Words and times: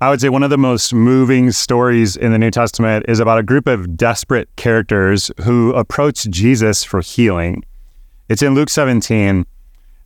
I 0.00 0.10
would 0.10 0.20
say 0.20 0.28
one 0.28 0.42
of 0.42 0.50
the 0.50 0.58
most 0.58 0.92
moving 0.92 1.52
stories 1.52 2.16
in 2.16 2.32
the 2.32 2.38
New 2.38 2.50
Testament 2.50 3.06
is 3.08 3.20
about 3.20 3.38
a 3.38 3.44
group 3.44 3.68
of 3.68 3.96
desperate 3.96 4.48
characters 4.56 5.30
who 5.42 5.72
approach 5.72 6.28
Jesus 6.30 6.82
for 6.82 7.00
healing. 7.00 7.64
It's 8.28 8.42
in 8.42 8.54
Luke 8.54 8.70
17. 8.70 9.46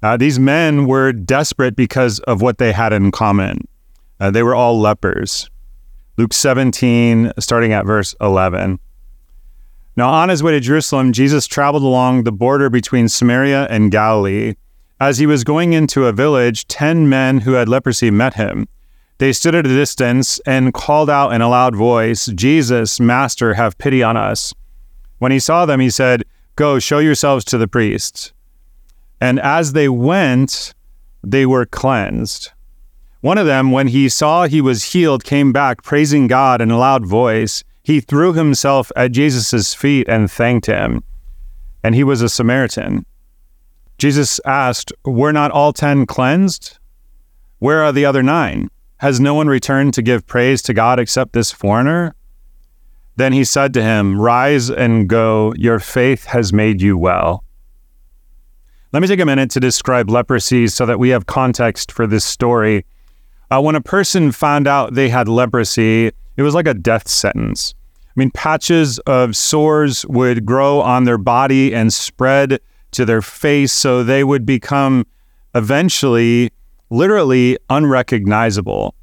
Uh, 0.03 0.17
these 0.17 0.39
men 0.39 0.87
were 0.87 1.13
desperate 1.13 1.75
because 1.75 2.21
of 2.21 2.43
what 2.43 2.59
they 2.59 2.73
had 2.73 2.93
in 2.93 3.11
common. 3.11 3.67
Uh, 4.21 4.31
they 4.31 4.43
were 4.43 4.55
all 4.55 4.79
lepers. 4.79 5.49
Luke 6.19 6.35
17, 6.35 7.33
starting 7.39 7.73
at 7.73 7.87
verse 7.87 8.15
11. 8.21 8.79
Now, 9.97 10.11
on 10.11 10.29
his 10.29 10.43
way 10.43 10.53
to 10.53 10.61
Jerusalem, 10.61 11.13
Jesus 11.13 11.47
traveled 11.47 11.83
along 11.83 12.25
the 12.25 12.33
border 12.33 12.69
between 12.69 13.09
Samaria 13.09 13.67
and 13.71 13.91
Galilee. 13.91 14.55
As 15.01 15.19
he 15.19 15.27
was 15.27 15.45
going 15.45 15.73
into 15.73 16.07
a 16.07 16.13
village, 16.13 16.69
ten 16.69 17.09
men 17.09 17.39
who 17.39 17.53
had 17.53 17.69
leprosy 17.69 18.11
met 18.11 18.35
him. 18.35 18.69
They 19.19 19.33
stood 19.33 19.57
at 19.57 19.67
a 19.67 19.69
distance 19.69 20.39
and 20.47 20.73
called 20.73 21.11
out 21.11 21.33
in 21.33 21.41
a 21.41 21.49
loud 21.49 21.75
voice, 21.75 22.27
Jesus, 22.27 23.01
Master, 23.01 23.55
have 23.55 23.77
pity 23.79 24.03
on 24.03 24.17
us. 24.17 24.55
When 25.19 25.33
he 25.33 25.41
saw 25.41 25.67
them, 25.67 25.81
he 25.81 25.91
said, 25.91 26.25
Go, 26.55 26.79
show 26.79 27.01
yourselves 27.01 27.45
to 27.47 27.59
the 27.59 27.69
priests. 27.69 28.33
And 29.21 29.41
as 29.41 29.73
they 29.73 29.89
went, 29.89 30.73
they 31.25 31.47
were 31.47 31.67
cleansed. 31.67 32.53
One 33.21 33.39
of 33.39 33.47
them, 33.47 33.73
when 33.73 33.89
he 33.89 34.09
saw 34.09 34.47
he 34.47 34.61
was 34.61 34.93
healed, 34.93 35.25
came 35.25 35.53
back, 35.53 35.83
praising 35.83 36.29
God 36.29 36.61
in 36.61 36.71
a 36.71 36.79
loud 36.79 37.05
voice. 37.05 37.65
He 37.83 38.01
threw 38.01 38.33
himself 38.33 38.93
at 38.95 39.13
Jesus' 39.13 39.75
feet 39.75 40.09
and 40.09 40.31
thanked 40.31 40.67
him. 40.67 41.03
And 41.83 41.97
he 41.97 42.05
was 42.05 42.23
a 42.23 42.29
Samaritan. 42.29 43.05
Jesus 43.99 44.41
asked, 44.45 44.93
Were 45.05 45.33
not 45.33 45.51
all 45.51 45.73
ten 45.73 46.07
cleansed? 46.07 46.79
Where 47.59 47.83
are 47.83 47.93
the 47.93 48.05
other 48.05 48.23
nine? 48.23 48.71
Has 48.99 49.21
no 49.21 49.35
one 49.35 49.47
returned 49.47 49.95
to 49.95 50.03
give 50.03 50.27
praise 50.27 50.61
to 50.63 50.75
God 50.75 50.99
except 50.99 51.33
this 51.33 51.53
foreigner? 51.53 52.15
Then 53.15 53.33
he 53.33 53.45
said 53.45 53.73
to 53.75 53.83
him, 53.83 54.21
Rise 54.21 54.71
and 54.71 55.09
go, 55.09 55.53
your 55.57 55.79
faith 55.79 56.25
has 56.25 56.53
made 56.53 56.83
you 56.83 56.99
well. 56.99 57.45
Let 58.93 59.01
me 59.01 59.09
take 59.09 59.21
a 59.21 59.27
minute 59.27 59.51
to 59.51 59.61
describe 59.61 60.11
leprosy 60.11 60.67
so 60.67 60.85
that 60.87 60.99
we 60.99 61.11
have 61.11 61.27
context 61.27 61.93
for 61.93 62.07
this 62.07 62.25
story. 62.25 62.87
Uh, 63.51 63.61
when 63.61 63.77
a 63.77 63.81
person 63.81 64.33
found 64.33 64.67
out 64.67 64.95
they 64.95 65.09
had 65.09 65.29
leprosy, 65.29 66.07
it 66.37 66.43
was 66.43 66.55
like 66.55 66.67
a 66.67 66.75
death 66.75 67.07
sentence. 67.07 67.75
I 68.05 68.13
mean, 68.17 68.31
patches 68.33 68.99
of 69.01 69.37
sores 69.37 70.05
would 70.07 70.45
grow 70.45 70.81
on 70.81 71.05
their 71.05 71.19
body 71.19 71.73
and 71.73 71.93
spread 71.93 72.61
to 72.93 73.05
their 73.05 73.23
face, 73.23 73.73
so 73.73 74.03
they 74.03 74.25
would 74.25 74.45
become 74.45 75.07
eventually 75.55 76.51
literally 76.91 77.59
unrecognizable. 77.71 78.95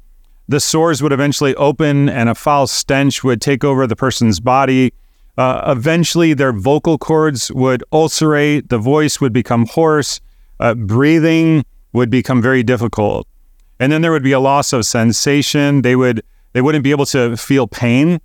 The 0.48 0.60
sores 0.60 1.02
would 1.02 1.12
eventually 1.12 1.54
open 1.56 2.08
and 2.08 2.28
a 2.28 2.34
foul 2.34 2.66
stench 2.66 3.24
would 3.24 3.40
take 3.40 3.64
over 3.64 3.86
the 3.86 3.96
person's 3.96 4.38
body. 4.38 4.92
Uh, 5.36 5.62
eventually, 5.66 6.34
their 6.34 6.52
vocal 6.52 6.98
cords 6.98 7.50
would 7.52 7.82
ulcerate, 7.92 8.68
the 8.68 8.78
voice 8.78 9.20
would 9.20 9.32
become 9.32 9.66
hoarse, 9.66 10.20
uh, 10.60 10.74
breathing 10.74 11.64
would 11.92 12.10
become 12.10 12.40
very 12.40 12.62
difficult. 12.62 13.26
And 13.78 13.92
then 13.92 14.02
there 14.02 14.12
would 14.12 14.22
be 14.22 14.32
a 14.32 14.40
loss 14.40 14.72
of 14.72 14.86
sensation. 14.86 15.82
They 15.82 15.96
would 15.96 16.22
they 16.52 16.62
wouldn't 16.62 16.84
be 16.84 16.90
able 16.90 17.04
to 17.06 17.36
feel 17.36 17.66
pain, 17.66 18.18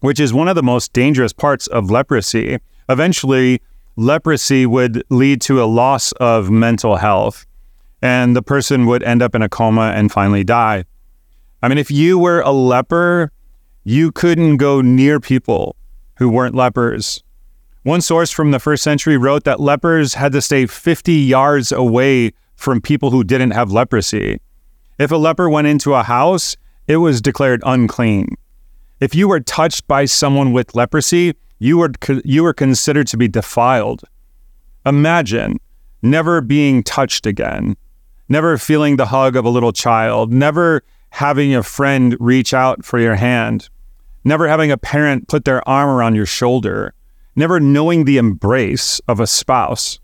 which 0.00 0.18
is 0.18 0.32
one 0.32 0.48
of 0.48 0.54
the 0.54 0.62
most 0.62 0.94
dangerous 0.94 1.32
parts 1.34 1.66
of 1.66 1.90
leprosy. 1.90 2.58
Eventually, 2.88 3.60
leprosy 3.96 4.64
would 4.64 5.04
lead 5.10 5.42
to 5.42 5.62
a 5.62 5.66
loss 5.66 6.12
of 6.12 6.50
mental 6.50 6.96
health 6.96 7.44
and 8.02 8.34
the 8.34 8.42
person 8.42 8.86
would 8.86 9.02
end 9.02 9.22
up 9.22 9.34
in 9.34 9.42
a 9.42 9.48
coma 9.48 9.92
and 9.94 10.10
finally 10.10 10.44
die. 10.44 10.84
I 11.62 11.68
mean, 11.68 11.78
if 11.78 11.90
you 11.90 12.18
were 12.18 12.40
a 12.40 12.50
leper, 12.50 13.32
you 13.84 14.12
couldn't 14.12 14.56
go 14.56 14.80
near 14.80 15.20
people 15.20 15.76
who 16.16 16.28
weren't 16.28 16.54
lepers. 16.54 17.22
One 17.82 18.00
source 18.00 18.30
from 18.30 18.50
the 18.50 18.58
first 18.58 18.82
century 18.82 19.16
wrote 19.16 19.44
that 19.44 19.60
lepers 19.60 20.14
had 20.14 20.32
to 20.32 20.42
stay 20.42 20.66
50 20.66 21.12
yards 21.12 21.72
away 21.72 22.32
from 22.56 22.80
people 22.80 23.10
who 23.10 23.24
didn't 23.24 23.52
have 23.52 23.72
leprosy. 23.72 24.40
If 24.98 25.10
a 25.10 25.16
leper 25.16 25.48
went 25.48 25.66
into 25.66 25.94
a 25.94 26.02
house, 26.02 26.56
it 26.86 26.98
was 26.98 27.22
declared 27.22 27.62
unclean. 27.64 28.36
If 29.00 29.14
you 29.14 29.28
were 29.28 29.40
touched 29.40 29.88
by 29.88 30.04
someone 30.04 30.52
with 30.52 30.74
leprosy, 30.74 31.34
you 31.58 31.78
were 31.78 31.92
you 32.24 32.42
were 32.42 32.52
considered 32.52 33.06
to 33.08 33.16
be 33.16 33.28
defiled. 33.28 34.02
Imagine 34.84 35.58
never 36.02 36.40
being 36.42 36.82
touched 36.82 37.24
again 37.24 37.76
never 38.30 38.56
feeling 38.56 38.96
the 38.96 39.06
hug 39.06 39.36
of 39.36 39.44
a 39.44 39.50
little 39.50 39.72
child, 39.72 40.32
never 40.32 40.82
having 41.10 41.54
a 41.54 41.62
friend 41.62 42.16
reach 42.20 42.54
out 42.54 42.84
for 42.84 42.98
your 42.98 43.16
hand, 43.16 43.68
never 44.24 44.48
having 44.48 44.70
a 44.70 44.78
parent 44.78 45.28
put 45.28 45.44
their 45.44 45.68
arm 45.68 45.90
around 45.90 46.14
your 46.14 46.24
shoulder, 46.24 46.94
never 47.34 47.58
knowing 47.58 48.04
the 48.04 48.16
embrace 48.16 49.00
of 49.08 49.18
a 49.18 49.26
spouse. 49.26 49.98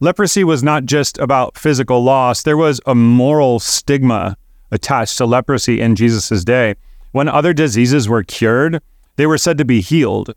Leprosy 0.00 0.44
was 0.44 0.62
not 0.62 0.86
just 0.86 1.18
about 1.18 1.58
physical 1.58 2.02
loss, 2.02 2.42
there 2.42 2.56
was 2.56 2.80
a 2.86 2.94
moral 2.94 3.60
stigma 3.60 4.36
attached 4.70 5.18
to 5.18 5.26
leprosy 5.26 5.80
in 5.80 5.94
Jesus' 5.94 6.42
day. 6.42 6.74
When 7.12 7.28
other 7.28 7.52
diseases 7.52 8.08
were 8.08 8.24
cured, 8.24 8.82
they 9.16 9.26
were 9.26 9.38
said 9.38 9.58
to 9.58 9.64
be 9.64 9.80
healed. 9.80 10.34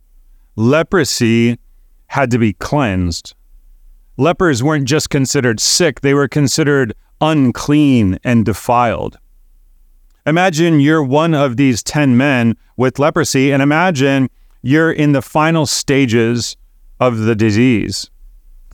Leprosy 0.55 1.57
had 2.07 2.29
to 2.31 2.37
be 2.37 2.53
cleansed 2.53 3.33
lepers 4.19 4.61
weren't 4.61 4.85
just 4.85 5.09
considered 5.09 5.59
sick, 5.59 6.01
they 6.01 6.13
were 6.13 6.27
considered 6.27 6.93
unclean 7.21 8.19
and 8.23 8.45
defiled. 8.45 9.17
Imagine 10.25 10.79
you're 10.81 11.03
one 11.03 11.33
of 11.33 11.57
these 11.57 11.81
10 11.81 12.17
men 12.17 12.55
with 12.75 12.99
leprosy, 12.99 13.51
and 13.51 13.63
imagine 13.63 14.29
you're 14.61 14.91
in 14.91 15.13
the 15.13 15.21
final 15.21 15.65
stages 15.65 16.57
of 16.99 17.19
the 17.19 17.35
disease. 17.35 18.09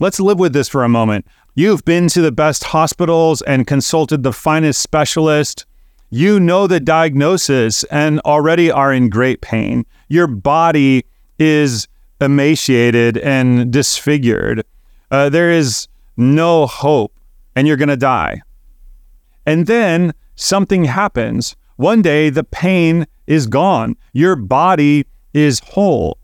Let's 0.00 0.20
live 0.20 0.38
with 0.38 0.52
this 0.52 0.68
for 0.68 0.82
a 0.82 0.88
moment. 0.88 1.26
You've 1.54 1.84
been 1.84 2.08
to 2.08 2.20
the 2.20 2.32
best 2.32 2.64
hospitals 2.64 3.40
and 3.42 3.66
consulted 3.66 4.24
the 4.24 4.32
finest 4.32 4.82
specialist. 4.82 5.64
You 6.10 6.38
know 6.40 6.66
the 6.66 6.80
diagnosis 6.80 7.84
and 7.84 8.20
already 8.20 8.70
are 8.70 8.92
in 8.92 9.08
great 9.08 9.40
pain. 9.40 9.86
Your 10.08 10.26
body 10.26 11.06
is 11.38 11.88
emaciated 12.20 13.16
and 13.18 13.72
disfigured 13.72 14.64
uh, 15.10 15.28
there 15.28 15.50
is 15.50 15.88
no 16.16 16.66
hope 16.66 17.12
and 17.54 17.66
you're 17.66 17.76
going 17.76 17.88
to 17.88 17.96
die. 17.96 18.42
And 19.44 19.66
then 19.66 20.12
something 20.34 20.84
happens. 20.84 21.56
One 21.76 22.02
day 22.02 22.30
the 22.30 22.44
pain 22.44 23.06
is 23.26 23.46
gone, 23.46 23.96
your 24.12 24.36
body 24.36 25.06
is 25.32 25.60
whole. 25.60 26.18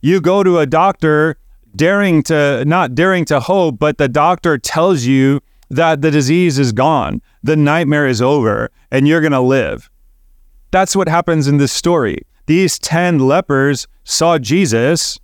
You 0.00 0.20
go 0.20 0.42
to 0.42 0.58
a 0.58 0.66
doctor 0.66 1.36
daring 1.74 2.22
to, 2.24 2.64
not 2.64 2.94
daring 2.94 3.24
to 3.26 3.40
hope, 3.40 3.78
but 3.78 3.98
the 3.98 4.08
doctor 4.08 4.58
tells 4.58 5.04
you 5.04 5.40
that 5.70 6.02
the 6.02 6.10
disease 6.10 6.58
is 6.58 6.72
gone, 6.72 7.22
the 7.42 7.56
nightmare 7.56 8.06
is 8.06 8.20
over, 8.20 8.70
and 8.90 9.08
you're 9.08 9.22
going 9.22 9.32
to 9.32 9.40
live. 9.40 9.88
That's 10.70 10.94
what 10.94 11.08
happens 11.08 11.48
in 11.48 11.56
this 11.56 11.72
story. 11.72 12.26
These 12.46 12.78
10 12.78 13.18
lepers 13.18 13.86
saw 14.04 14.38
Jesus, 14.38 15.18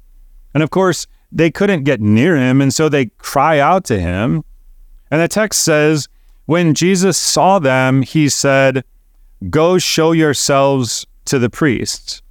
and 0.54 0.62
of 0.62 0.70
course, 0.70 1.06
they 1.30 1.50
couldn't 1.50 1.84
get 1.84 2.00
near 2.00 2.36
him, 2.36 2.60
and 2.60 2.72
so 2.72 2.88
they 2.88 3.06
cry 3.18 3.58
out 3.58 3.84
to 3.86 4.00
him. 4.00 4.44
And 5.10 5.20
the 5.20 5.28
text 5.28 5.62
says, 5.62 6.08
when 6.46 6.72
Jesus 6.72 7.18
saw 7.18 7.58
them, 7.58 8.00
he 8.00 8.30
said, 8.30 8.82
Go 9.50 9.76
show 9.76 10.12
yourselves 10.12 11.06
to 11.26 11.38
the 11.38 11.50
priests. 11.50 12.22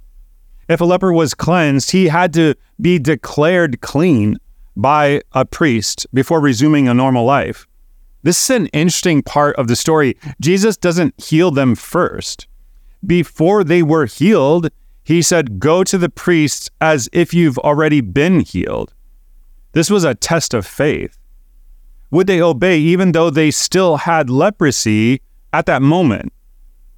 If 0.68 0.80
a 0.80 0.84
leper 0.84 1.12
was 1.12 1.34
cleansed, 1.34 1.92
he 1.92 2.08
had 2.08 2.32
to 2.34 2.56
be 2.80 2.98
declared 2.98 3.80
clean 3.80 4.38
by 4.76 5.22
a 5.32 5.44
priest 5.44 6.06
before 6.12 6.40
resuming 6.40 6.88
a 6.88 6.94
normal 6.94 7.24
life. 7.24 7.66
This 8.24 8.42
is 8.42 8.56
an 8.56 8.66
interesting 8.68 9.22
part 9.22 9.54
of 9.56 9.68
the 9.68 9.76
story. 9.76 10.16
Jesus 10.40 10.76
doesn't 10.76 11.14
heal 11.22 11.50
them 11.50 11.74
first. 11.74 12.48
Before 13.06 13.62
they 13.62 13.82
were 13.84 14.06
healed, 14.06 14.70
he 15.08 15.22
said, 15.22 15.58
Go 15.58 15.82
to 15.84 15.96
the 15.96 16.10
priests 16.10 16.68
as 16.82 17.08
if 17.14 17.32
you've 17.32 17.56
already 17.56 18.02
been 18.02 18.40
healed. 18.40 18.92
This 19.72 19.88
was 19.88 20.04
a 20.04 20.14
test 20.14 20.52
of 20.52 20.66
faith. 20.66 21.16
Would 22.10 22.26
they 22.26 22.42
obey 22.42 22.78
even 22.78 23.12
though 23.12 23.30
they 23.30 23.50
still 23.50 23.96
had 23.96 24.28
leprosy 24.28 25.22
at 25.50 25.64
that 25.64 25.80
moment? 25.80 26.30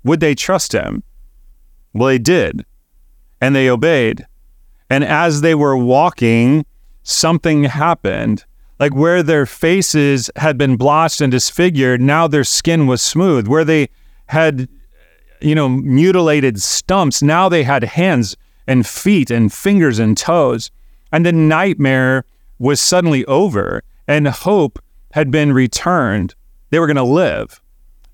Would 0.03 0.19
they 0.19 0.35
trust 0.35 0.73
him? 0.73 1.05
Well, 1.93 2.09
they 2.09 2.19
did, 2.19 2.65
and 3.41 3.55
they 3.55 3.71
obeyed. 3.71 4.27
And 4.91 5.05
as 5.05 5.43
they 5.43 5.55
were 5.55 5.77
walking, 5.77 6.67
something 7.05 7.63
happened. 7.63 8.45
Like 8.81 8.93
where 8.93 9.23
their 9.23 9.47
faces 9.47 10.33
had 10.35 10.59
been 10.59 10.75
blotched 10.75 11.21
and 11.21 11.31
disfigured, 11.31 12.01
now 12.01 12.27
their 12.27 12.43
skin 12.43 12.89
was 12.89 13.03
smooth. 13.03 13.47
Where 13.47 13.65
they 13.65 13.89
had, 14.27 14.69
you 15.41 15.55
know, 15.55 15.69
mutilated 15.69 16.61
stumps, 16.61 17.23
now 17.23 17.49
they 17.49 17.63
had 17.63 17.85
hands 17.85 18.37
and 18.67 18.87
feet 18.87 19.31
and 19.31 19.53
fingers 19.53 19.99
and 19.99 20.17
toes. 20.17 20.71
And 21.13 21.27
the 21.27 21.33
nightmare 21.33 22.25
was 22.59 22.81
suddenly 22.81 23.25
over, 23.25 23.83
and 24.07 24.29
hope 24.29 24.79
had 25.13 25.31
been 25.31 25.53
returned. 25.53 26.35
They 26.71 26.79
were 26.79 26.87
going 26.87 26.97
to 26.97 27.03
live. 27.03 27.61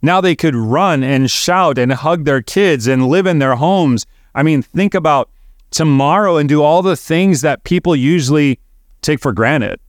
Now 0.02 0.20
they 0.20 0.36
could 0.36 0.54
run 0.54 1.02
and 1.02 1.30
shout 1.30 1.78
and 1.78 1.92
hug 1.92 2.24
their 2.24 2.42
kids 2.42 2.86
and 2.86 3.08
live 3.08 3.26
in 3.26 3.38
their 3.38 3.56
homes. 3.56 4.06
I 4.34 4.42
mean, 4.42 4.62
think 4.62 4.94
about 4.94 5.30
tomorrow 5.70 6.36
and 6.36 6.48
do 6.48 6.62
all 6.62 6.82
the 6.82 6.96
things 6.96 7.40
that 7.40 7.64
people 7.64 7.96
usually 7.96 8.58
take 9.02 9.20
for 9.20 9.32
granted. 9.32 9.80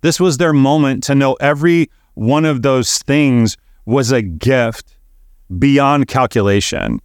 This 0.00 0.20
was 0.20 0.38
their 0.38 0.52
moment 0.52 1.02
to 1.04 1.14
know 1.14 1.34
every 1.34 1.90
one 2.14 2.44
of 2.44 2.62
those 2.62 2.98
things 2.98 3.56
was 3.84 4.10
a 4.10 4.22
gift 4.22 4.95
beyond 5.58 6.08
calculation. 6.08 7.00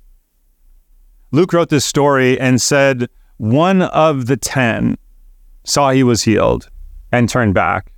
Luke 1.32 1.54
wrote 1.54 1.70
this 1.70 1.86
story 1.86 2.40
and 2.40 2.62
said 2.62 3.08
one 3.38 3.84
of 3.84 4.26
the 4.26 4.38
10 4.38 4.98
saw 5.64 5.92
he 5.92 6.04
was 6.04 6.24
healed 6.24 6.70
and 7.12 7.30
turned 7.30 7.54
back. 7.54 7.92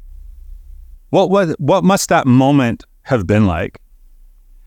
What, 1.10 1.30
what, 1.30 1.60
what 1.60 1.84
must 1.84 2.10
that 2.10 2.28
moment 2.28 2.84
have 3.04 3.28
been 3.28 3.46
like? 3.46 3.80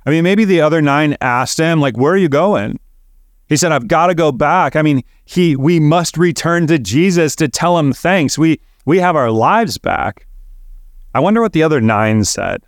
I 0.05 0.11
mean, 0.11 0.23
maybe 0.23 0.45
the 0.45 0.61
other 0.61 0.81
nine 0.81 1.17
asked 1.21 1.59
him, 1.59 1.81
like, 1.81 1.97
where 1.97 2.13
are 2.13 2.19
you 2.19 2.29
going? 2.29 2.79
He 3.49 3.57
said, 3.57 3.73
I've 3.73 3.89
got 3.89 4.07
to 4.07 4.15
go 4.15 4.33
back. 4.33 4.77
I 4.77 4.83
mean, 4.83 5.03
he 5.25 5.57
we 5.57 5.79
must 5.79 6.17
return 6.17 6.67
to 6.69 6.79
Jesus 6.79 7.37
to 7.37 7.49
tell 7.49 7.79
him 7.79 7.93
thanks. 7.93 8.37
We 8.37 8.61
we 8.85 8.99
have 8.99 9.17
our 9.17 9.31
lives 9.31 9.79
back. 9.79 10.27
I 11.15 11.21
wonder 11.21 11.41
what 11.41 11.53
the 11.53 11.63
other 11.63 11.81
nine 11.81 12.25
said. 12.25 12.63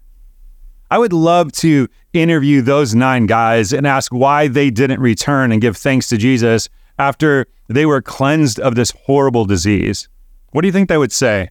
I 0.90 0.98
would 0.98 1.12
love 1.12 1.52
to 1.52 1.88
interview 2.22 2.62
those 2.62 2.94
nine 2.94 3.26
guys 3.26 3.72
and 3.72 3.86
ask 3.86 4.12
why 4.12 4.48
they 4.48 4.70
didn't 4.70 5.00
return 5.00 5.52
and 5.52 5.60
give 5.60 5.76
thanks 5.76 6.08
to 6.08 6.16
Jesus 6.16 6.68
after 6.98 7.46
they 7.68 7.86
were 7.86 8.02
cleansed 8.02 8.58
of 8.60 8.74
this 8.74 8.90
horrible 8.90 9.44
disease. 9.44 10.08
What 10.50 10.62
do 10.62 10.68
you 10.68 10.72
think 10.72 10.88
they 10.88 10.98
would 10.98 11.12
say? 11.12 11.50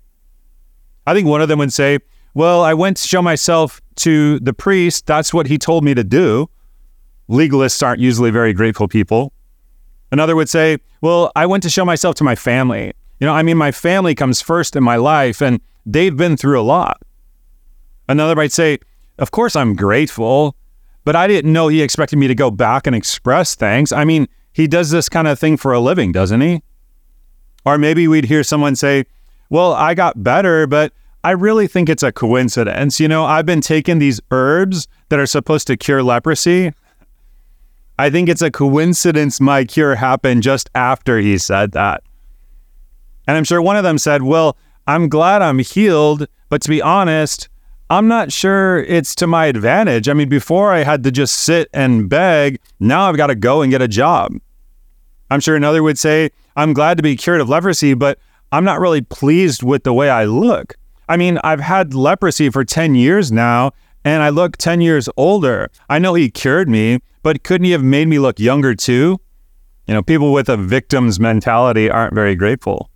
I 1.05 1.13
think 1.13 1.27
one 1.27 1.41
of 1.41 1.47
them 1.47 1.59
would 1.59 1.73
say, 1.73 1.99
Well, 2.33 2.63
I 2.63 2.73
went 2.73 2.97
to 2.97 3.07
show 3.07 3.21
myself 3.21 3.81
to 3.97 4.39
the 4.39 4.53
priest. 4.53 5.05
That's 5.05 5.33
what 5.33 5.47
he 5.47 5.57
told 5.57 5.83
me 5.83 5.93
to 5.93 6.03
do. 6.03 6.49
Legalists 7.29 7.81
aren't 7.81 7.99
usually 7.99 8.31
very 8.31 8.53
grateful 8.53 8.87
people. 8.87 9.33
Another 10.11 10.35
would 10.35 10.49
say, 10.49 10.77
Well, 11.01 11.31
I 11.35 11.45
went 11.45 11.63
to 11.63 11.69
show 11.69 11.85
myself 11.85 12.15
to 12.15 12.23
my 12.23 12.35
family. 12.35 12.93
You 13.19 13.27
know, 13.27 13.33
I 13.33 13.43
mean, 13.43 13.57
my 13.57 13.71
family 13.71 14.15
comes 14.15 14.41
first 14.41 14.75
in 14.75 14.83
my 14.83 14.95
life, 14.95 15.41
and 15.41 15.59
they've 15.85 16.15
been 16.15 16.37
through 16.37 16.59
a 16.59 16.63
lot. 16.63 17.01
Another 18.09 18.35
might 18.35 18.51
say, 18.51 18.79
Of 19.17 19.31
course, 19.31 19.55
I'm 19.55 19.75
grateful, 19.75 20.55
but 21.03 21.15
I 21.15 21.27
didn't 21.27 21.53
know 21.53 21.67
he 21.67 21.81
expected 21.81 22.17
me 22.17 22.27
to 22.27 22.35
go 22.35 22.51
back 22.51 22.85
and 22.85 22.95
express 22.95 23.55
thanks. 23.55 23.91
I 23.91 24.03
mean, 24.03 24.27
he 24.53 24.67
does 24.67 24.91
this 24.91 25.09
kind 25.09 25.27
of 25.27 25.39
thing 25.39 25.57
for 25.57 25.73
a 25.73 25.79
living, 25.79 26.11
doesn't 26.11 26.41
he? 26.41 26.61
Or 27.65 27.77
maybe 27.77 28.07
we'd 28.07 28.25
hear 28.25 28.43
someone 28.43 28.75
say, 28.75 29.05
Well, 29.49 29.73
I 29.73 29.93
got 29.93 30.23
better, 30.23 30.67
but 30.67 30.93
I 31.23 31.31
really 31.31 31.67
think 31.67 31.89
it's 31.89 32.03
a 32.03 32.11
coincidence. 32.11 32.99
You 32.99 33.07
know, 33.07 33.25
I've 33.25 33.45
been 33.45 33.61
taking 33.61 33.99
these 33.99 34.21
herbs 34.31 34.87
that 35.09 35.19
are 35.19 35.25
supposed 35.25 35.67
to 35.67 35.77
cure 35.77 36.03
leprosy. 36.03 36.73
I 37.99 38.09
think 38.09 38.29
it's 38.29 38.41
a 38.41 38.51
coincidence 38.51 39.41
my 39.41 39.65
cure 39.65 39.95
happened 39.95 40.43
just 40.43 40.69
after 40.75 41.19
he 41.19 41.37
said 41.37 41.71
that. 41.71 42.03
And 43.27 43.35
I'm 43.35 43.43
sure 43.43 43.61
one 43.61 43.75
of 43.75 43.83
them 43.83 43.97
said, 43.97 44.21
Well, 44.21 44.57
I'm 44.85 45.09
glad 45.09 45.41
I'm 45.41 45.59
healed, 45.59 46.27
but 46.49 46.61
to 46.61 46.69
be 46.69 46.81
honest, 46.81 47.49
I'm 47.89 48.07
not 48.07 48.33
sure 48.33 48.79
it's 48.79 49.15
to 49.15 49.27
my 49.27 49.45
advantage. 49.45 50.09
I 50.09 50.13
mean, 50.13 50.27
before 50.27 50.73
I 50.73 50.83
had 50.83 51.03
to 51.03 51.11
just 51.11 51.35
sit 51.35 51.69
and 51.73 52.09
beg, 52.09 52.59
now 52.79 53.07
I've 53.07 53.15
got 53.15 53.27
to 53.27 53.35
go 53.35 53.61
and 53.61 53.71
get 53.71 53.81
a 53.81 53.87
job. 53.87 54.33
I'm 55.29 55.39
sure 55.39 55.55
another 55.55 55.81
would 55.81 55.97
say, 55.97 56.31
I'm 56.57 56.73
glad 56.73 56.97
to 56.97 57.03
be 57.03 57.15
cured 57.15 57.39
of 57.39 57.49
leprosy, 57.49 57.93
but 57.93 58.19
I'm 58.51 58.65
not 58.65 58.79
really 58.79 59.01
pleased 59.01 59.63
with 59.63 59.83
the 59.83 59.93
way 59.93 60.09
I 60.09 60.25
look. 60.25 60.75
I 61.07 61.15
mean, 61.15 61.39
I've 61.43 61.61
had 61.61 61.93
leprosy 61.93 62.49
for 62.49 62.65
10 62.65 62.95
years 62.95 63.31
now, 63.31 63.71
and 64.03 64.21
I 64.21 64.29
look 64.29 64.57
10 64.57 64.81
years 64.81 65.07
older. 65.15 65.69
I 65.89 65.99
know 65.99 66.13
he 66.13 66.29
cured 66.29 66.67
me, 66.67 66.99
but 67.23 67.43
couldn't 67.43 67.65
he 67.65 67.71
have 67.71 67.83
made 67.83 68.07
me 68.09 68.19
look 68.19 68.39
younger 68.39 68.75
too? 68.75 69.19
You 69.85 69.93
know, 69.93 70.03
people 70.03 70.33
with 70.33 70.49
a 70.49 70.57
victim's 70.57 71.19
mentality 71.19 71.89
aren't 71.89 72.13
very 72.13 72.35
grateful. 72.35 72.89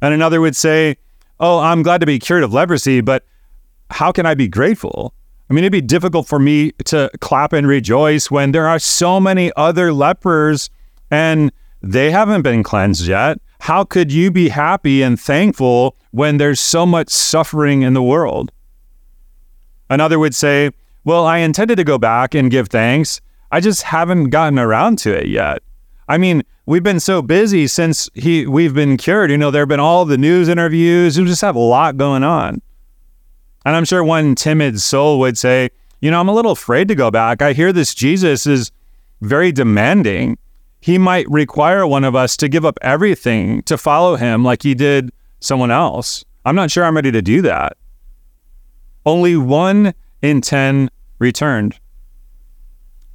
And 0.00 0.14
another 0.14 0.40
would 0.40 0.54
say, 0.54 0.96
Oh, 1.38 1.58
I'm 1.58 1.82
glad 1.82 2.00
to 2.00 2.06
be 2.06 2.18
cured 2.18 2.44
of 2.44 2.52
leprosy, 2.54 3.02
but 3.02 3.24
how 3.90 4.12
can 4.12 4.26
I 4.26 4.34
be 4.34 4.48
grateful? 4.48 5.14
I 5.48 5.54
mean, 5.54 5.62
it'd 5.62 5.72
be 5.72 5.80
difficult 5.80 6.26
for 6.26 6.38
me 6.38 6.72
to 6.86 7.10
clap 7.20 7.52
and 7.52 7.66
rejoice 7.66 8.30
when 8.30 8.52
there 8.52 8.66
are 8.66 8.78
so 8.78 9.20
many 9.20 9.52
other 9.56 9.92
lepers 9.92 10.70
and 11.10 11.52
they 11.82 12.10
haven't 12.10 12.42
been 12.42 12.62
cleansed 12.62 13.06
yet. 13.06 13.38
How 13.60 13.84
could 13.84 14.12
you 14.12 14.30
be 14.30 14.48
happy 14.48 15.02
and 15.02 15.18
thankful 15.18 15.96
when 16.10 16.38
there's 16.38 16.60
so 16.60 16.84
much 16.84 17.10
suffering 17.10 17.82
in 17.82 17.94
the 17.94 18.02
world? 18.02 18.50
Another 19.88 20.18
would 20.18 20.34
say, 20.34 20.70
Well, 21.04 21.26
I 21.26 21.38
intended 21.38 21.76
to 21.76 21.84
go 21.84 21.96
back 21.96 22.34
and 22.34 22.50
give 22.50 22.68
thanks, 22.68 23.20
I 23.52 23.60
just 23.60 23.82
haven't 23.82 24.30
gotten 24.30 24.58
around 24.58 24.98
to 25.00 25.16
it 25.16 25.28
yet. 25.28 25.62
I 26.08 26.18
mean, 26.18 26.42
we've 26.66 26.82
been 26.82 27.00
so 27.00 27.22
busy 27.22 27.66
since 27.66 28.10
he 28.14 28.46
we've 28.46 28.74
been 28.74 28.96
cured. 28.96 29.30
You 29.30 29.38
know, 29.38 29.50
there 29.50 29.62
have 29.62 29.68
been 29.68 29.80
all 29.80 30.04
the 30.04 30.18
news 30.18 30.48
interviews. 30.48 31.18
We 31.18 31.24
just 31.24 31.42
have 31.42 31.56
a 31.56 31.60
lot 31.60 31.96
going 31.96 32.24
on. 32.24 32.60
And 33.66 33.74
I'm 33.74 33.84
sure 33.84 34.04
one 34.04 34.36
timid 34.36 34.80
soul 34.80 35.18
would 35.18 35.36
say, 35.36 35.70
you 36.00 36.08
know, 36.08 36.20
I'm 36.20 36.28
a 36.28 36.32
little 36.34 36.52
afraid 36.52 36.86
to 36.86 36.94
go 36.94 37.10
back. 37.10 37.42
I 37.42 37.52
hear 37.52 37.72
this 37.72 37.96
Jesus 37.96 38.46
is 38.46 38.70
very 39.22 39.50
demanding. 39.50 40.38
He 40.80 40.98
might 40.98 41.28
require 41.28 41.84
one 41.84 42.04
of 42.04 42.14
us 42.14 42.36
to 42.36 42.48
give 42.48 42.64
up 42.64 42.78
everything 42.80 43.62
to 43.64 43.76
follow 43.76 44.14
him 44.14 44.44
like 44.44 44.62
he 44.62 44.74
did 44.76 45.10
someone 45.40 45.72
else. 45.72 46.24
I'm 46.44 46.54
not 46.54 46.70
sure 46.70 46.84
I'm 46.84 46.94
ready 46.94 47.10
to 47.10 47.20
do 47.20 47.42
that. 47.42 47.76
Only 49.04 49.36
one 49.36 49.94
in 50.22 50.42
10 50.42 50.88
returned. 51.18 51.76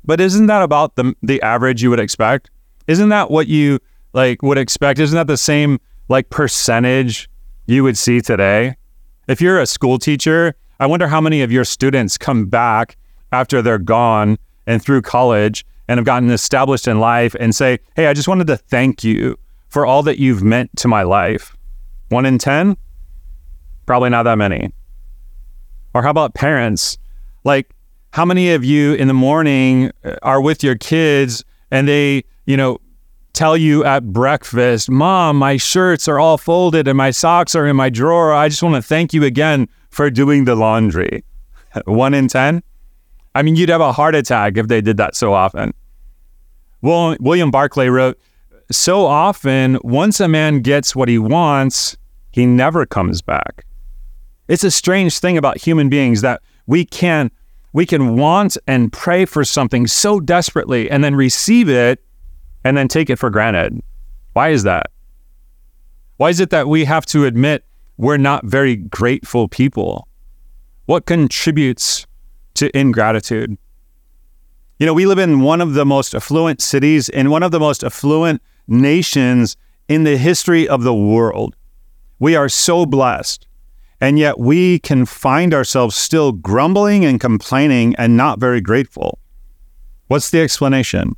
But 0.04 0.19
isn't 0.19 0.47
that 0.47 0.63
about 0.63 0.97
the 0.97 1.15
the 1.24 1.42
average 1.42 1.81
you 1.81 1.90
would 1.92 1.99
expect? 1.99 2.49
Isn't 2.87 3.07
that 3.07 3.31
what 3.31 3.47
you 3.47 3.80
like 4.11 4.42
would 4.42 4.57
expect? 4.57 4.99
Isn't 4.99 5.16
that 5.16 5.28
the 5.28 5.37
same 5.37 5.80
like 6.09 6.30
percentage 6.30 7.30
you 7.68 7.83
would 7.83 7.97
see 7.97 8.19
today? 8.19 8.75
If 9.31 9.40
you're 9.40 9.61
a 9.61 9.66
school 9.66 9.97
teacher, 9.97 10.56
I 10.81 10.88
wonder 10.88 11.07
how 11.07 11.21
many 11.21 11.42
of 11.42 11.54
your 11.54 11.64
students 11.64 12.18
come 12.18 12.47
back 12.47 12.97
after 13.31 13.61
they're 13.61 13.78
gone 13.78 14.38
and 14.68 14.83
through 14.83 15.04
college 15.04 15.66
and 15.88 15.97
have 15.97 16.06
gotten 16.06 16.30
established 16.31 16.85
in 16.85 17.00
life 17.00 17.33
and 17.40 17.56
say, 17.56 17.80
"Hey, 17.95 18.07
I 18.07 18.14
just 18.14 18.28
wanted 18.28 18.47
to 18.47 18.57
thank 18.57 19.06
you 19.06 19.40
for 19.69 19.85
all 19.85 20.04
that 20.04 20.19
you've 20.19 20.44
meant 20.44 20.76
to 20.80 20.90
my 20.90 21.04
life." 21.04 21.56
1 22.09 22.26
in 22.26 22.40
10? 22.40 22.76
Probably 23.85 24.09
not 24.09 24.23
that 24.23 24.38
many. 24.38 24.73
Or 25.94 26.04
how 26.04 26.09
about 26.09 26.33
parents? 26.33 26.97
Like 27.45 27.73
how 28.11 28.26
many 28.26 28.52
of 28.52 28.66
you 28.66 28.95
in 28.95 29.07
the 29.07 29.14
morning 29.14 29.92
uh, 30.04 30.16
are 30.23 30.42
with 30.42 30.61
your 30.61 30.76
kids 30.76 31.45
and 31.71 31.88
they, 31.88 32.26
you 32.45 32.57
know, 32.57 32.80
tell 33.33 33.56
you 33.56 33.83
at 33.83 34.11
breakfast, 34.11 34.90
Mom, 34.90 35.38
my 35.38 35.57
shirts 35.57 36.07
are 36.07 36.19
all 36.19 36.38
folded 36.38 36.88
and 36.88 36.97
my 36.97 37.11
socks 37.11 37.56
are 37.56 37.68
in 37.68 37.76
my 37.76 37.90
drawer. 37.90 38.33
I 38.33 38.50
just 38.50 38.64
want 38.64 38.76
to 38.76 38.81
thank 38.81 39.14
you 39.14 39.23
again 39.23 39.68
for 39.90 40.09
doing 40.09 40.45
the 40.45 40.56
laundry. 40.56 41.23
One 41.85 42.14
in 42.14 42.28
10? 42.28 42.64
I 43.33 43.42
mean, 43.42 43.56
you'd 43.56 43.69
have 43.69 43.81
a 43.81 43.94
heart 43.94 44.16
attack 44.16 44.57
if 44.57 44.68
they 44.68 44.81
did 44.81 44.97
that 44.97 45.16
so 45.16 45.33
often. 45.33 45.73
Well, 46.81 47.16
William 47.19 47.52
Barclay 47.52 47.88
wrote, 47.88 48.19
So 48.71 49.06
often, 49.06 49.80
once 49.83 50.19
a 50.19 50.28
man 50.28 50.61
gets 50.61 50.95
what 50.95 51.07
he 51.07 51.18
wants, 51.18 51.97
he 52.31 52.45
never 52.45 52.85
comes 52.85 53.21
back. 53.21 53.66
It's 54.47 54.64
a 54.64 54.71
strange 54.71 55.19
thing 55.19 55.38
about 55.38 55.57
human 55.57 55.90
beings 55.90 56.21
that 56.21 56.42
we 56.68 56.85
can 56.85 57.31
we 57.73 57.85
can 57.85 58.18
want 58.18 58.57
and 58.68 58.92
pray 58.92 59.23
for 59.23 59.45
something 59.45 59.88
so 59.88 60.19
desperately 60.19 60.92
and 60.92 61.04
then 61.04 61.16
receive 61.16 61.69
it 61.69 62.04
and 62.63 62.77
then 62.77 62.87
take 62.87 63.09
it 63.09 63.18
for 63.18 63.30
granted. 63.30 63.81
Why 64.33 64.49
is 64.49 64.63
that? 64.63 64.87
Why 66.18 66.30
is 66.30 66.39
it 66.39 66.51
that 66.51 66.68
we 66.68 66.85
have 66.85 67.06
to 67.07 67.25
admit 67.25 67.65
we're 67.97 68.18
not 68.18 68.45
very 68.45 68.75
grateful 68.75 69.47
people? 69.47 70.07
What 70.85 71.06
contributes 71.06 72.06
to 72.56 72.75
ingratitude? 72.77 73.57
You 74.77 74.85
know, 74.85 74.94
we 74.94 75.06
live 75.06 75.19
in 75.19 75.41
one 75.41 75.61
of 75.61 75.73
the 75.73 75.85
most 75.85 76.15
affluent 76.15 76.61
cities 76.61 77.09
in 77.09 77.30
one 77.30 77.44
of 77.44 77.51
the 77.51 77.59
most 77.59 77.83
affluent 77.83 78.41
nations 78.68 79.57
in 79.87 80.03
the 80.03 80.18
history 80.18 80.68
of 80.68 80.83
the 80.83 80.94
world. 80.94 81.56
We 82.19 82.35
are 82.35 82.49
so 82.49 82.85
blessed. 82.85 83.47
And 83.99 84.18
yet 84.18 84.39
we 84.39 84.80
can 84.80 85.06
find 85.06 85.53
ourselves 85.53 85.95
still 85.95 86.31
grumbling 86.31 87.06
and 87.06 87.19
complaining 87.19 87.95
and 87.97 88.18
not 88.18 88.39
very 88.39 88.59
grateful. 88.59 89.19
What's 90.07 90.31
the 90.31 90.41
explanation? 90.41 91.15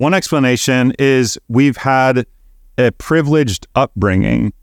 One 0.00 0.14
explanation 0.14 0.94
is 0.98 1.38
we've 1.48 1.76
had 1.76 2.24
a 2.78 2.90
privileged 2.92 3.66
upbringing. 3.74 4.54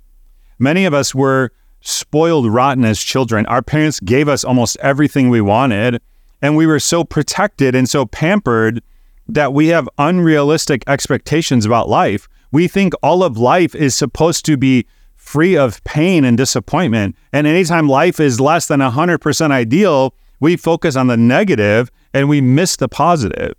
Many 0.57 0.85
of 0.85 0.95
us 0.95 1.13
were 1.13 1.51
spoiled 1.79 2.51
rotten 2.51 2.83
as 2.83 2.99
children. 2.99 3.45
Our 3.45 3.61
parents 3.61 3.99
gave 3.99 4.27
us 4.27 4.43
almost 4.43 4.77
everything 4.77 5.29
we 5.29 5.41
wanted, 5.41 6.01
and 6.41 6.57
we 6.57 6.65
were 6.65 6.79
so 6.79 7.03
protected 7.03 7.75
and 7.75 7.87
so 7.87 8.07
pampered 8.07 8.81
that 9.27 9.53
we 9.53 9.67
have 9.67 9.87
unrealistic 9.99 10.83
expectations 10.87 11.67
about 11.67 11.87
life. 11.87 12.27
We 12.51 12.67
think 12.67 12.95
all 13.03 13.21
of 13.21 13.37
life 13.37 13.75
is 13.75 13.93
supposed 13.93 14.43
to 14.45 14.57
be 14.57 14.87
free 15.13 15.55
of 15.55 15.83
pain 15.83 16.25
and 16.25 16.35
disappointment. 16.35 17.15
And 17.31 17.45
anytime 17.45 17.87
life 17.87 18.19
is 18.19 18.39
less 18.39 18.65
than 18.65 18.79
100% 18.79 19.51
ideal, 19.51 20.15
we 20.39 20.57
focus 20.57 20.95
on 20.95 21.05
the 21.05 21.17
negative 21.17 21.91
and 22.11 22.27
we 22.27 22.41
miss 22.41 22.75
the 22.75 22.89
positive. 22.89 23.53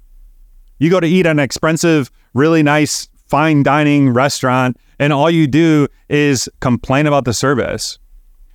You 0.79 0.91
go 0.91 1.01
to 1.01 1.07
eat 1.07 1.27
at 1.27 1.33
an 1.33 1.39
expensive, 1.39 2.11
really 2.35 2.63
nice, 2.63 3.09
fine 3.27 3.63
dining 3.63 4.11
restaurant, 4.11 4.77
and 4.99 5.13
all 5.13 5.31
you 5.31 5.47
do 5.47 5.89
is 6.09 6.49
complain 6.61 7.07
about 7.07 7.25
the 7.25 7.35
service. 7.35 7.99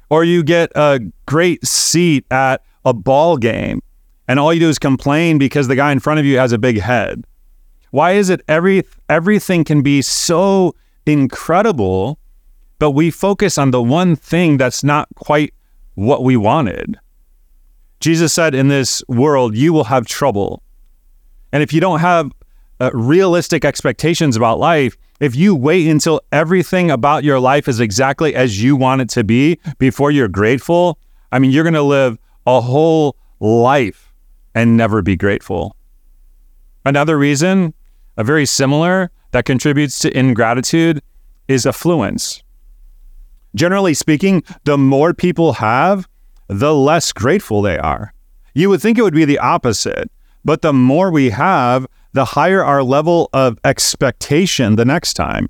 Or 0.09 0.23
you 0.23 0.43
get 0.43 0.71
a 0.75 0.99
great 1.25 1.65
seat 1.65 2.25
at 2.31 2.63
a 2.85 2.93
ball 2.93 3.37
game 3.37 3.81
and 4.27 4.39
all 4.39 4.53
you 4.53 4.59
do 4.59 4.69
is 4.69 4.79
complain 4.79 5.37
because 5.37 5.67
the 5.67 5.75
guy 5.75 5.91
in 5.91 5.99
front 5.99 6.19
of 6.19 6.25
you 6.25 6.37
has 6.37 6.51
a 6.51 6.57
big 6.57 6.79
head? 6.79 7.25
Why 7.91 8.13
is 8.13 8.29
it 8.29 8.41
every 8.47 8.83
everything 9.09 9.63
can 9.63 9.81
be 9.81 10.01
so 10.01 10.75
incredible, 11.05 12.17
but 12.79 12.91
we 12.91 13.11
focus 13.11 13.57
on 13.57 13.71
the 13.71 13.81
one 13.81 14.15
thing 14.15 14.57
that's 14.57 14.83
not 14.83 15.07
quite 15.15 15.53
what 15.95 16.23
we 16.23 16.37
wanted? 16.37 16.97
Jesus 17.99 18.33
said, 18.33 18.55
In 18.55 18.69
this 18.69 19.03
world, 19.07 19.55
you 19.55 19.71
will 19.73 19.85
have 19.85 20.05
trouble. 20.07 20.63
And 21.53 21.63
if 21.63 21.71
you 21.71 21.79
don't 21.79 21.99
have 21.99 22.31
uh, 22.81 22.89
realistic 22.93 23.63
expectations 23.63 24.35
about 24.35 24.59
life, 24.59 24.97
if 25.19 25.35
you 25.35 25.55
wait 25.55 25.87
until 25.87 26.19
everything 26.31 26.91
about 26.91 27.23
your 27.23 27.39
life 27.39 27.67
is 27.69 27.79
exactly 27.79 28.35
as 28.35 28.61
you 28.61 28.75
want 28.75 29.01
it 29.01 29.09
to 29.09 29.23
be 29.23 29.59
before 29.77 30.11
you're 30.11 30.27
grateful, 30.27 30.97
I 31.31 31.39
mean, 31.39 31.51
you're 31.51 31.63
going 31.63 31.75
to 31.75 31.83
live 31.83 32.17
a 32.47 32.59
whole 32.59 33.15
life 33.39 34.11
and 34.55 34.75
never 34.75 35.01
be 35.01 35.15
grateful. 35.15 35.77
Another 36.85 37.17
reason, 37.17 37.73
a 38.17 38.23
very 38.23 38.45
similar, 38.45 39.11
that 39.31 39.45
contributes 39.45 39.99
to 39.99 40.17
ingratitude 40.17 41.01
is 41.47 41.65
affluence. 41.65 42.43
Generally 43.55 43.93
speaking, 43.93 44.43
the 44.63 44.77
more 44.77 45.13
people 45.13 45.53
have, 45.53 46.07
the 46.47 46.73
less 46.73 47.13
grateful 47.13 47.61
they 47.61 47.77
are. 47.77 48.13
You 48.55 48.69
would 48.69 48.81
think 48.81 48.97
it 48.97 49.03
would 49.03 49.13
be 49.13 49.25
the 49.25 49.39
opposite, 49.39 50.11
but 50.45 50.61
the 50.61 50.73
more 50.73 51.11
we 51.11 51.29
have, 51.29 51.87
the 52.13 52.25
higher 52.25 52.63
our 52.63 52.83
level 52.83 53.29
of 53.33 53.57
expectation 53.63 54.75
the 54.75 54.85
next 54.85 55.13
time. 55.13 55.49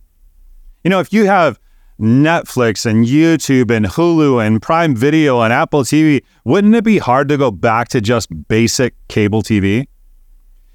You 0.84 0.90
know, 0.90 1.00
if 1.00 1.14
you 1.14 1.26
have 1.26 1.60
Netflix 2.00 2.86
and 2.86 3.06
YouTube 3.06 3.72
and 3.72 3.86
Hulu 3.86 4.46
and 4.46 4.62
Prime 4.62 4.96
Video 4.96 5.42
and 5.42 5.54
Apple 5.54 5.84
TV, 5.84 6.24
wouldn't 6.44 6.76
it 6.76 6.84
be 6.84 6.98
hard 6.98 7.30
to 7.30 7.38
go 7.38 7.52
back 7.52 7.90
to 7.90 8.02
just 8.02 8.30
basic 8.48 8.96
cable 9.08 9.44
TV? 9.44 9.88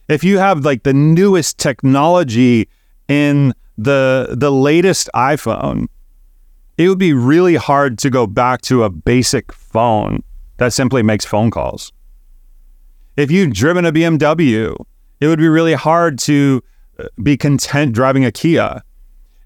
If 0.08 0.24
you 0.24 0.38
have 0.38 0.64
like 0.64 0.84
the 0.84 0.94
newest 0.94 1.58
technology 1.58 2.68
in 3.08 3.52
the 3.76 4.34
the 4.36 4.50
latest 4.50 5.10
iPhone, 5.14 5.86
it 6.78 6.88
would 6.88 6.98
be 6.98 7.12
really 7.12 7.56
hard 7.56 7.98
to 7.98 8.10
go 8.10 8.26
back 8.26 8.62
to 8.62 8.84
a 8.84 8.90
basic 8.90 9.52
phone 9.52 10.22
that 10.56 10.72
simply 10.72 11.02
makes 11.02 11.24
phone 11.24 11.50
calls. 11.50 11.92
If 13.18 13.30
you've 13.30 13.52
driven 13.52 13.84
a 13.84 13.92
BMW, 13.92 14.74
it 15.20 15.26
would 15.26 15.38
be 15.38 15.48
really 15.48 15.74
hard 15.74 16.18
to 16.20 16.62
uh, 16.98 17.08
be 17.22 17.36
content 17.36 17.92
driving 17.92 18.24
a 18.24 18.32
Kia 18.32 18.82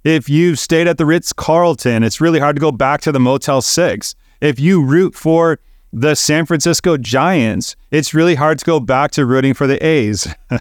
if 0.04 0.28
you've 0.28 0.58
stayed 0.58 0.88
at 0.88 0.98
the 0.98 1.06
Ritz 1.06 1.32
Carlton, 1.32 2.02
it's 2.02 2.20
really 2.20 2.40
hard 2.40 2.56
to 2.56 2.60
go 2.60 2.72
back 2.72 3.00
to 3.02 3.12
the 3.12 3.20
Motel 3.20 3.62
6. 3.62 4.14
If 4.40 4.58
you 4.58 4.84
root 4.84 5.14
for 5.14 5.60
the 5.92 6.16
San 6.16 6.46
Francisco 6.46 6.96
Giants, 6.96 7.76
it's 7.90 8.12
really 8.12 8.34
hard 8.34 8.58
to 8.58 8.64
go 8.64 8.80
back 8.80 9.12
to 9.12 9.24
rooting 9.24 9.54
for 9.54 9.66
the 9.66 9.84
A's. 9.84 10.26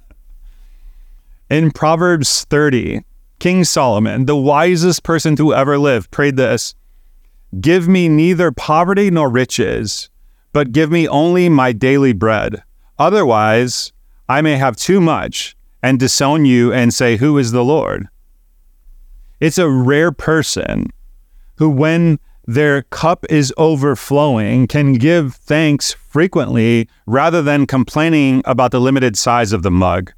In 1.49 1.71
Proverbs 1.71 2.45
30, 2.45 3.03
King 3.39 3.63
Solomon, 3.63 4.25
the 4.25 4.35
wisest 4.35 5.03
person 5.03 5.35
to 5.37 5.53
ever 5.53 5.77
live, 5.77 6.09
prayed 6.11 6.37
this 6.37 6.75
Give 7.59 7.87
me 7.87 8.07
neither 8.07 8.51
poverty 8.51 9.09
nor 9.09 9.29
riches, 9.29 10.09
but 10.53 10.71
give 10.71 10.91
me 10.91 11.07
only 11.07 11.49
my 11.49 11.71
daily 11.71 12.13
bread. 12.13 12.63
Otherwise, 13.01 13.91
I 14.29 14.43
may 14.43 14.57
have 14.57 14.75
too 14.75 15.01
much 15.01 15.55
and 15.81 15.99
disown 15.99 16.45
you 16.45 16.71
and 16.71 16.93
say, 16.93 17.17
Who 17.17 17.39
is 17.39 17.51
the 17.51 17.63
Lord? 17.63 18.07
It's 19.39 19.57
a 19.57 19.67
rare 19.67 20.11
person 20.11 20.85
who, 21.55 21.67
when 21.67 22.19
their 22.45 22.83
cup 22.83 23.25
is 23.27 23.51
overflowing, 23.57 24.67
can 24.67 24.93
give 24.93 25.33
thanks 25.33 25.93
frequently 25.93 26.87
rather 27.07 27.41
than 27.41 27.65
complaining 27.65 28.43
about 28.45 28.69
the 28.69 28.79
limited 28.79 29.17
size 29.17 29.51
of 29.51 29.63
the 29.63 29.71
mug. 29.71 30.13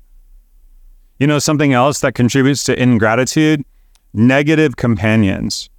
You 1.19 1.27
know, 1.27 1.39
something 1.39 1.71
else 1.71 2.01
that 2.01 2.15
contributes 2.15 2.65
to 2.65 2.77
ingratitude? 2.77 3.63
Negative 4.13 4.75
companions. 4.75 5.69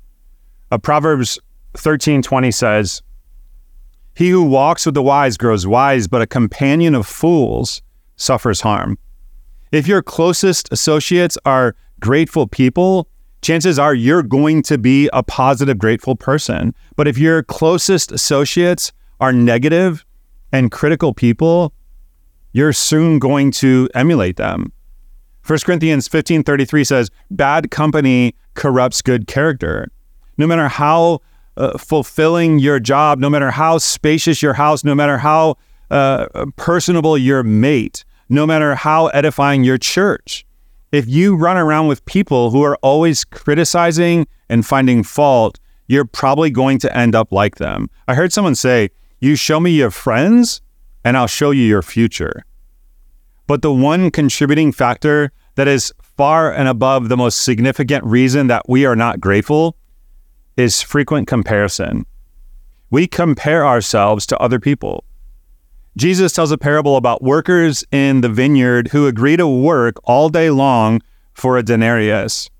A 0.70 0.78
Proverbs 0.78 1.38
13:20 1.74 2.54
says, 2.54 3.02
"He 4.14 4.30
who 4.30 4.42
walks 4.42 4.86
with 4.86 4.94
the 4.94 5.02
wise 5.02 5.36
grows 5.36 5.66
wise, 5.66 6.06
but 6.06 6.22
a 6.22 6.26
companion 6.26 6.94
of 6.94 7.06
fools 7.06 7.82
suffers 8.16 8.60
harm." 8.60 8.98
If 9.72 9.88
your 9.88 10.02
closest 10.02 10.68
associates 10.70 11.36
are 11.44 11.74
grateful 12.00 12.46
people, 12.46 13.08
chances 13.42 13.78
are 13.78 13.94
you're 13.94 14.22
going 14.22 14.62
to 14.62 14.78
be 14.78 15.08
a 15.12 15.22
positive, 15.22 15.78
grateful 15.78 16.16
person. 16.16 16.74
But 16.96 17.08
if 17.08 17.18
your 17.18 17.42
closest 17.42 18.12
associates 18.12 18.92
are 19.20 19.32
negative 19.32 20.04
and 20.52 20.70
critical 20.70 21.12
people, 21.12 21.72
you're 22.52 22.72
soon 22.72 23.18
going 23.18 23.50
to 23.50 23.88
emulate 23.94 24.36
them. 24.36 24.72
1 25.42 25.64
Corinthians 25.64 26.08
15:33 26.08 26.84
says, 26.84 27.10
"Bad 27.30 27.70
company 27.70 28.34
corrupts 28.54 29.02
good 29.02 29.26
character." 29.26 29.88
No 30.38 30.46
matter 30.46 30.68
how 30.68 31.20
uh, 31.56 31.78
fulfilling 31.78 32.58
your 32.58 32.80
job, 32.80 33.18
no 33.18 33.30
matter 33.30 33.50
how 33.50 33.78
spacious 33.78 34.42
your 34.42 34.54
house, 34.54 34.84
no 34.84 34.94
matter 34.94 35.18
how 35.18 35.56
uh, 35.90 36.26
personable 36.56 37.16
your 37.16 37.42
mate, 37.42 38.04
no 38.28 38.46
matter 38.46 38.74
how 38.74 39.08
edifying 39.08 39.64
your 39.64 39.78
church, 39.78 40.44
if 40.92 41.08
you 41.08 41.36
run 41.36 41.56
around 41.56 41.88
with 41.88 42.04
people 42.04 42.50
who 42.50 42.62
are 42.62 42.76
always 42.76 43.24
criticizing 43.24 44.26
and 44.48 44.64
finding 44.64 45.02
fault, 45.02 45.58
you're 45.86 46.04
probably 46.04 46.50
going 46.50 46.78
to 46.78 46.96
end 46.96 47.14
up 47.14 47.32
like 47.32 47.56
them. 47.56 47.90
I 48.08 48.14
heard 48.14 48.32
someone 48.32 48.54
say, 48.54 48.90
You 49.20 49.36
show 49.36 49.60
me 49.60 49.72
your 49.72 49.90
friends, 49.90 50.62
and 51.04 51.16
I'll 51.16 51.26
show 51.26 51.50
you 51.50 51.64
your 51.64 51.82
future. 51.82 52.44
But 53.46 53.62
the 53.62 53.72
one 53.72 54.10
contributing 54.10 54.72
factor 54.72 55.32
that 55.56 55.68
is 55.68 55.92
far 56.00 56.52
and 56.52 56.68
above 56.68 57.08
the 57.08 57.16
most 57.16 57.42
significant 57.42 58.04
reason 58.04 58.46
that 58.46 58.68
we 58.68 58.86
are 58.86 58.96
not 58.96 59.20
grateful 59.20 59.76
is 60.56 60.82
frequent 60.82 61.26
comparison. 61.26 62.06
We 62.90 63.06
compare 63.06 63.66
ourselves 63.66 64.26
to 64.26 64.38
other 64.38 64.60
people. 64.60 65.04
Jesus 65.96 66.32
tells 66.32 66.50
a 66.50 66.58
parable 66.58 66.96
about 66.96 67.22
workers 67.22 67.84
in 67.92 68.20
the 68.20 68.28
vineyard 68.28 68.88
who 68.88 69.06
agree 69.06 69.36
to 69.36 69.46
work 69.46 69.96
all 70.04 70.28
day 70.28 70.50
long 70.50 71.00
for 71.34 71.56
a 71.56 71.62
denarius. 71.62 72.50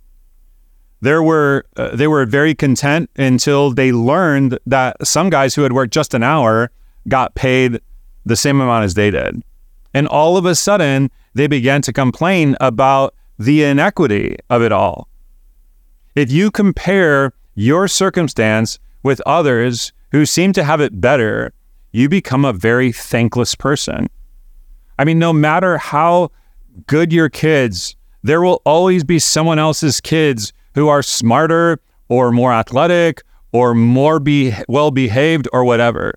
There 1.01 1.23
were 1.23 1.67
uh, 1.77 1.95
they 1.95 2.07
were 2.07 2.25
very 2.25 2.55
content 2.55 3.11
until 3.17 3.71
they 3.71 3.93
learned 3.93 4.59
that 4.67 5.07
some 5.07 5.31
guys 5.31 5.55
who 5.55 5.63
had 5.63 5.73
worked 5.73 5.93
just 5.93 6.15
an 6.15 6.23
hour 6.23 6.71
got 7.09 7.35
paid 7.35 7.81
the 8.25 8.37
same 8.37 8.61
amount 8.61 8.85
as 8.85 8.95
they 8.95 9.11
did. 9.11 9.43
And 9.93 10.09
all 10.09 10.37
of 10.37 10.47
a 10.47 10.55
sudden, 10.55 11.11
they 11.35 11.47
began 11.47 11.83
to 11.83 11.93
complain 11.93 12.57
about 12.61 13.15
the 13.39 13.65
inequity 13.65 14.37
of 14.49 14.63
it 14.63 14.73
all. 14.73 15.09
If 16.15 16.33
you 16.33 16.51
compare 16.51 17.33
your 17.55 17.89
circumstance 17.89 18.79
with 19.03 19.21
others 19.27 19.93
who 20.13 20.27
seem 20.27 20.53
to 20.53 20.65
have 20.65 20.81
it 20.81 21.01
better, 21.01 21.53
you 21.93 22.09
become 22.09 22.45
a 22.45 22.53
very 22.53 22.93
thankless 22.93 23.55
person. 23.55 24.09
I 24.99 25.05
mean, 25.05 25.19
no 25.19 25.33
matter 25.33 25.79
how 25.79 26.31
good 26.87 27.13
your 27.13 27.29
kids, 27.29 27.97
there 28.23 28.41
will 28.41 28.63
always 28.65 29.05
be 29.05 29.19
someone 29.19 29.59
else's 29.59 30.01
kids 30.01 30.53
who 30.75 30.89
are 30.89 31.03
smarter 31.03 31.81
or 32.09 32.33
more 32.33 32.53
athletic 32.53 33.23
or 33.53 33.75
more 33.75 34.19
be 34.19 34.53
well 34.69 34.91
behaved 34.91 35.49
or 35.53 35.65
whatever. 35.65 36.15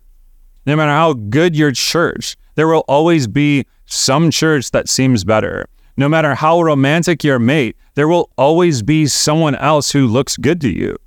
No 0.65 0.75
matter 0.75 0.91
how 0.91 1.13
good 1.13 1.55
your 1.55 1.71
church, 1.71 2.35
there 2.55 2.67
will 2.67 2.83
always 2.87 3.27
be 3.27 3.65
some 3.85 4.31
church 4.31 4.71
that 4.71 4.89
seems 4.89 5.23
better. 5.23 5.67
No 5.95 6.09
matter 6.09 6.35
how 6.35 6.61
romantic 6.61 7.23
your 7.23 7.39
mate, 7.39 7.77
there 7.95 8.07
will 8.07 8.29
always 8.37 8.81
be 8.81 9.07
someone 9.07 9.55
else 9.55 9.91
who 9.91 10.07
looks 10.07 10.37
good 10.37 10.61
to 10.61 10.69
you. 10.69 10.97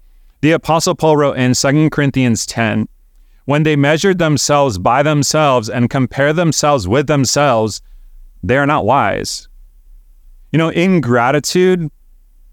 The 0.43 0.53
Apostle 0.53 0.95
Paul 0.95 1.17
wrote 1.17 1.37
in 1.37 1.55
2 1.55 1.91
Corinthians 1.91 2.47
10 2.47 2.89
when 3.45 3.63
they 3.65 3.77
measure 3.77 4.15
themselves 4.15 4.79
by 4.79 5.03
themselves 5.03 5.69
and 5.69 5.91
compare 5.91 6.33
themselves 6.33 6.87
with 6.87 7.09
themselves, 7.09 7.83
they 8.43 8.57
are 8.57 8.67
not 8.67 8.85
wise. 8.85 9.49
You 10.53 10.59
know, 10.59 10.69
ingratitude 10.69 11.91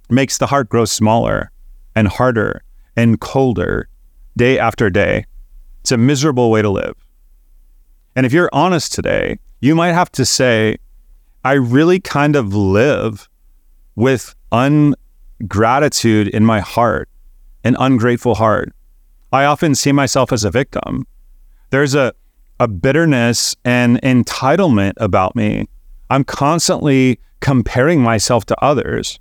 makes 0.10 0.38
the 0.38 0.48
heart 0.48 0.70
grow 0.70 0.86
smaller 0.86 1.52
and 1.96 2.08
harder 2.08 2.64
and 2.96 3.20
colder 3.20 3.90
day 4.36 4.58
after 4.60 4.90
day. 4.90 5.26
It's 5.82 5.92
a 5.92 5.98
miserable 5.98 6.52
way 6.52 6.62
to 6.62 6.70
live. 6.70 6.96
And 8.16 8.26
if 8.26 8.34
you're 8.34 8.50
honest 8.52 8.94
today, 8.94 9.40
you 9.62 9.76
might 9.76 9.94
have 9.94 10.12
to 10.14 10.26
say, 10.26 10.78
I 11.44 11.54
really 11.54 12.00
kind 12.00 12.36
of 12.36 12.54
live 12.54 13.30
with 13.96 14.36
ungratitude 14.52 16.28
in 16.28 16.44
my 16.44 16.60
heart, 16.60 17.08
an 17.68 17.76
ungrateful 17.80 18.36
heart. 18.36 18.74
I 19.32 19.44
often 19.44 19.76
see 19.76 19.92
myself 19.92 20.32
as 20.32 20.44
a 20.46 20.50
victim. 20.50 21.06
There's 21.70 21.96
a, 21.96 22.14
a 22.60 22.68
bitterness 22.68 23.56
and 23.66 24.02
entitlement 24.02 24.94
about 24.98 25.36
me. 25.36 25.68
I'm 26.10 26.24
constantly 26.24 27.20
comparing 27.42 28.02
myself 28.02 28.46
to 28.46 28.64
others. 28.64 29.20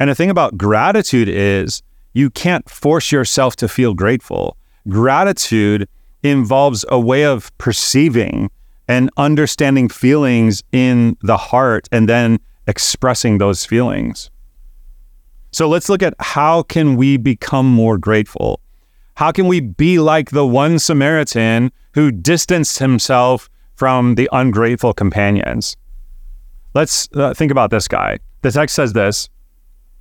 And 0.00 0.08
the 0.08 0.14
thing 0.14 0.30
about 0.30 0.56
gratitude 0.56 1.28
is 1.28 1.82
you 2.14 2.30
can't 2.30 2.68
force 2.68 3.12
yourself 3.12 3.56
to 3.56 3.68
feel 3.68 3.92
grateful. 3.92 4.56
Gratitude 4.88 5.86
involves 6.22 6.84
a 6.88 6.98
way 6.98 7.24
of 7.24 7.56
perceiving 7.58 8.50
and 8.88 9.10
understanding 9.18 9.88
feelings 9.88 10.62
in 10.72 11.16
the 11.22 11.36
heart 11.36 11.88
and 11.92 12.08
then 12.08 12.38
expressing 12.66 13.38
those 13.38 13.66
feelings. 13.66 14.30
So 15.54 15.68
let's 15.68 15.88
look 15.88 16.02
at 16.02 16.14
how 16.18 16.64
can 16.64 16.96
we 16.96 17.16
become 17.16 17.66
more 17.66 17.96
grateful? 17.96 18.60
How 19.14 19.30
can 19.30 19.46
we 19.46 19.60
be 19.60 20.00
like 20.00 20.30
the 20.30 20.44
one 20.44 20.80
Samaritan 20.80 21.70
who 21.92 22.10
distanced 22.10 22.80
himself 22.80 23.48
from 23.76 24.16
the 24.16 24.28
ungrateful 24.32 24.92
companions? 24.92 25.76
Let's 26.74 27.08
uh, 27.14 27.34
think 27.34 27.52
about 27.52 27.70
this 27.70 27.86
guy. 27.86 28.18
The 28.42 28.50
text 28.50 28.74
says 28.74 28.94
this 28.94 29.28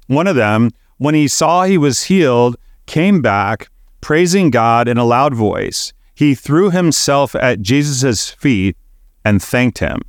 One 0.08 0.26
of 0.26 0.36
them, 0.36 0.72
when 0.98 1.14
he 1.14 1.28
saw 1.28 1.66
he 1.66 1.78
was 1.78 2.02
healed, 2.02 2.56
came 2.88 3.22
back, 3.22 3.70
praising 4.02 4.50
God 4.50 4.88
in 4.88 4.98
a 4.98 5.06
loud 5.06 5.36
voice. 5.36 5.94
He 6.16 6.34
threw 6.34 6.72
himself 6.72 7.36
at 7.36 7.62
Jesus' 7.62 8.32
feet 8.32 8.76
and 9.24 9.40
thanked 9.40 9.78
him. 9.78 10.02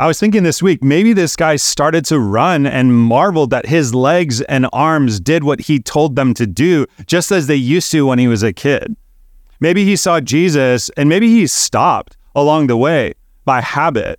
I 0.00 0.08
was 0.08 0.18
thinking 0.18 0.42
this 0.42 0.60
week, 0.60 0.82
maybe 0.82 1.12
this 1.12 1.36
guy 1.36 1.54
started 1.54 2.04
to 2.06 2.18
run 2.18 2.66
and 2.66 2.92
marveled 2.92 3.50
that 3.50 3.66
his 3.66 3.94
legs 3.94 4.40
and 4.42 4.68
arms 4.72 5.20
did 5.20 5.44
what 5.44 5.60
he 5.60 5.78
told 5.78 6.16
them 6.16 6.34
to 6.34 6.48
do, 6.48 6.86
just 7.06 7.30
as 7.30 7.46
they 7.46 7.54
used 7.54 7.92
to 7.92 8.04
when 8.04 8.18
he 8.18 8.26
was 8.26 8.42
a 8.42 8.52
kid. 8.52 8.96
Maybe 9.60 9.84
he 9.84 9.94
saw 9.94 10.20
Jesus 10.20 10.90
and 10.96 11.08
maybe 11.08 11.28
he 11.28 11.46
stopped 11.46 12.16
along 12.34 12.66
the 12.66 12.76
way 12.76 13.14
by 13.44 13.60
habit. 13.60 14.18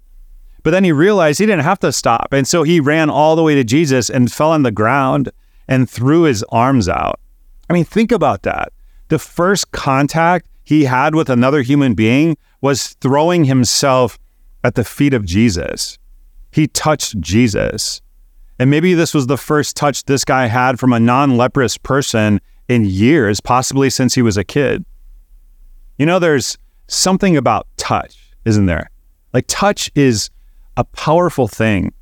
But 0.64 0.72
then 0.72 0.86
he 0.86 0.94
realized 0.94 1.40
he 1.40 1.46
didn't 1.46 1.66
have 1.66 1.80
to 1.80 1.92
stop. 1.92 2.32
And 2.32 2.48
so 2.48 2.64
he 2.64 2.80
ran 2.80 3.10
all 3.10 3.36
the 3.36 3.44
way 3.44 3.54
to 3.56 3.64
Jesus 3.66 4.10
and 4.10 4.32
fell 4.32 4.52
on 4.52 4.64
the 4.64 4.72
ground 4.72 5.30
and 5.68 5.90
threw 5.90 6.24
his 6.24 6.42
arms 6.50 6.88
out. 6.88 7.20
I 7.70 7.74
mean, 7.74 7.86
think 7.86 8.14
about 8.14 8.44
that. 8.44 8.72
The 9.10 9.20
first 9.20 9.72
contact 9.72 10.48
he 10.64 10.86
had 10.86 11.16
with 11.16 11.30
another 11.30 11.62
human 11.64 11.96
being 11.96 12.38
was 12.62 12.94
throwing 13.02 13.44
himself 13.44 14.18
at 14.66 14.76
the 14.76 14.84
feet 14.84 15.14
of 15.14 15.26
Jesus. 15.26 15.98
He 16.52 16.68
touched 16.68 17.20
Jesus. 17.20 18.02
And 18.58 18.70
maybe 18.70 18.94
this 18.94 19.14
was 19.14 19.28
the 19.28 19.38
first 19.38 19.76
touch 19.76 20.06
this 20.06 20.26
guy 20.26 20.48
had 20.48 20.80
from 20.80 20.94
a 20.94 21.00
non 21.00 21.38
leprous 21.38 21.78
person 21.78 22.42
in 22.68 22.86
years, 22.86 23.40
possibly 23.40 23.90
since 23.90 24.16
he 24.16 24.22
was 24.22 24.38
a 24.38 24.44
kid. 24.44 24.86
You 25.98 26.06
know, 26.06 26.20
there's 26.20 26.58
something 26.88 27.38
about 27.38 27.68
touch, 27.78 28.18
isn't 28.46 28.66
there? 28.66 28.90
Like, 29.34 29.46
touch 29.48 29.92
is 29.96 30.30
a 30.78 30.84
powerful 30.84 31.48
thing. 31.48 31.94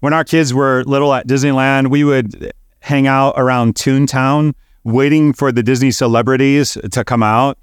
When 0.00 0.12
our 0.12 0.24
kids 0.24 0.52
were 0.52 0.84
little 0.84 1.14
at 1.14 1.26
Disneyland, 1.26 1.88
we 1.88 2.04
would 2.04 2.52
hang 2.80 3.06
out 3.06 3.34
around 3.36 3.74
Toontown 3.74 4.54
waiting 4.84 5.32
for 5.32 5.50
the 5.50 5.62
Disney 5.62 5.90
celebrities 5.90 6.76
to 6.92 7.04
come 7.04 7.22
out. 7.22 7.58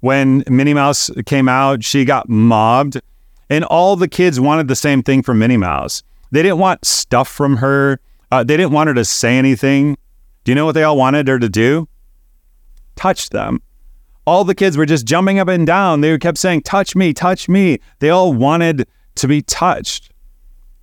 When 0.00 0.44
Minnie 0.48 0.74
Mouse 0.74 1.10
came 1.26 1.48
out, 1.48 1.82
she 1.82 2.04
got 2.04 2.28
mobbed, 2.28 3.00
and 3.52 3.66
all 3.66 3.96
the 3.96 4.08
kids 4.08 4.40
wanted 4.40 4.66
the 4.66 4.74
same 4.74 5.02
thing 5.02 5.22
from 5.22 5.38
Minnie 5.38 5.58
Mouse. 5.58 6.02
They 6.30 6.42
didn't 6.42 6.56
want 6.56 6.86
stuff 6.86 7.28
from 7.28 7.58
her, 7.58 8.00
uh, 8.30 8.42
they 8.42 8.56
didn't 8.56 8.72
want 8.72 8.88
her 8.88 8.94
to 8.94 9.04
say 9.04 9.36
anything. 9.36 9.98
Do 10.44 10.52
you 10.52 10.56
know 10.56 10.64
what 10.64 10.72
they 10.72 10.84
all 10.84 10.96
wanted 10.96 11.28
her 11.28 11.38
to 11.38 11.50
do? 11.50 11.86
Touch 12.96 13.28
them. 13.28 13.60
All 14.26 14.44
the 14.44 14.54
kids 14.54 14.78
were 14.78 14.86
just 14.86 15.04
jumping 15.04 15.38
up 15.38 15.48
and 15.48 15.66
down. 15.66 16.00
They 16.00 16.16
kept 16.16 16.38
saying, 16.38 16.62
Touch 16.62 16.96
me, 16.96 17.12
touch 17.12 17.46
me. 17.46 17.78
They 17.98 18.08
all 18.08 18.32
wanted 18.32 18.88
to 19.16 19.28
be 19.28 19.42
touched. 19.42 20.10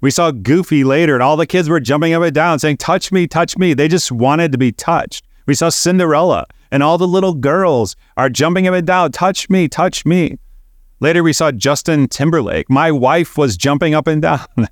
We 0.02 0.12
saw 0.12 0.30
Goofy 0.30 0.84
later, 0.84 1.16
and 1.16 1.24
all 1.24 1.38
the 1.38 1.48
kids 1.48 1.70
were 1.70 1.80
jumping 1.80 2.14
up 2.14 2.22
and 2.22 2.36
down 2.36 2.60
saying, 2.60 2.78
Touch 2.78 3.12
me, 3.12 3.26
touch 3.26 3.58
me. 3.58 3.74
They 3.74 3.88
just 3.88 4.12
wanted 4.12 4.52
to 4.52 4.60
be 4.60 4.72
touched. 4.72 5.26
We 5.48 5.56
saw 5.56 5.70
Cinderella, 5.70 6.46
and 6.72 6.84
all 6.84 7.00
the 7.00 7.08
little 7.08 7.34
girls 7.34 7.96
are 8.16 8.30
jumping 8.30 8.68
up 8.68 8.76
and 8.76 8.86
down, 8.86 9.12
Touch 9.12 9.50
me, 9.50 9.68
touch 9.68 10.06
me. 10.06 10.38
Later, 11.00 11.24
we 11.24 11.34
saw 11.34 11.52
Justin 11.52 12.08
Timberlake. 12.08 12.70
My 12.70 12.92
wife 12.92 13.38
was 13.38 13.56
jumping 13.56 13.94
up 13.94 14.08
and 14.08 14.22
down. 14.22 14.46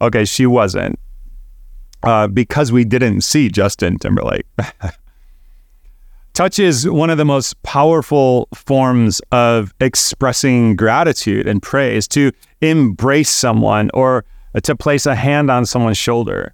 okay, 0.00 0.24
she 0.24 0.46
wasn't, 0.46 0.98
uh, 2.02 2.26
because 2.26 2.72
we 2.72 2.84
didn't 2.84 3.20
see 3.20 3.48
Justin 3.48 3.98
Timberlake. 3.98 4.46
Touch 6.34 6.58
is 6.58 6.86
one 6.86 7.08
of 7.08 7.16
the 7.16 7.24
most 7.24 7.62
powerful 7.62 8.48
forms 8.54 9.20
of 9.32 9.72
expressing 9.80 10.76
gratitude 10.76 11.48
and 11.48 11.62
praise 11.62 12.06
to 12.08 12.30
embrace 12.60 13.30
someone 13.30 13.90
or 13.94 14.24
to 14.62 14.76
place 14.76 15.06
a 15.06 15.14
hand 15.14 15.50
on 15.50 15.64
someone's 15.64 15.96
shoulder. 15.96 16.52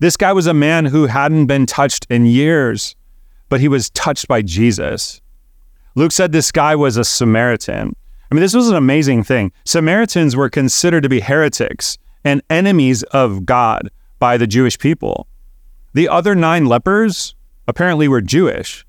This 0.00 0.16
guy 0.16 0.32
was 0.32 0.46
a 0.46 0.54
man 0.54 0.84
who 0.84 1.06
hadn't 1.06 1.46
been 1.46 1.66
touched 1.66 2.06
in 2.10 2.26
years, 2.26 2.96
but 3.48 3.60
he 3.60 3.68
was 3.68 3.90
touched 3.90 4.26
by 4.26 4.42
Jesus. 4.42 5.20
Luke 5.94 6.12
said 6.12 6.32
this 6.32 6.52
guy 6.52 6.76
was 6.76 6.96
a 6.96 7.04
Samaritan. 7.04 7.94
I 8.30 8.34
mean, 8.34 8.42
this 8.42 8.54
was 8.54 8.68
an 8.68 8.76
amazing 8.76 9.24
thing. 9.24 9.52
Samaritans 9.64 10.36
were 10.36 10.50
considered 10.50 11.02
to 11.02 11.08
be 11.08 11.20
heretics 11.20 11.96
and 12.24 12.42
enemies 12.50 13.02
of 13.04 13.46
God 13.46 13.90
by 14.18 14.36
the 14.36 14.46
Jewish 14.46 14.78
people. 14.78 15.26
The 15.94 16.08
other 16.08 16.34
nine 16.34 16.66
lepers 16.66 17.34
apparently 17.66 18.06
were 18.06 18.20
Jewish. 18.20 18.84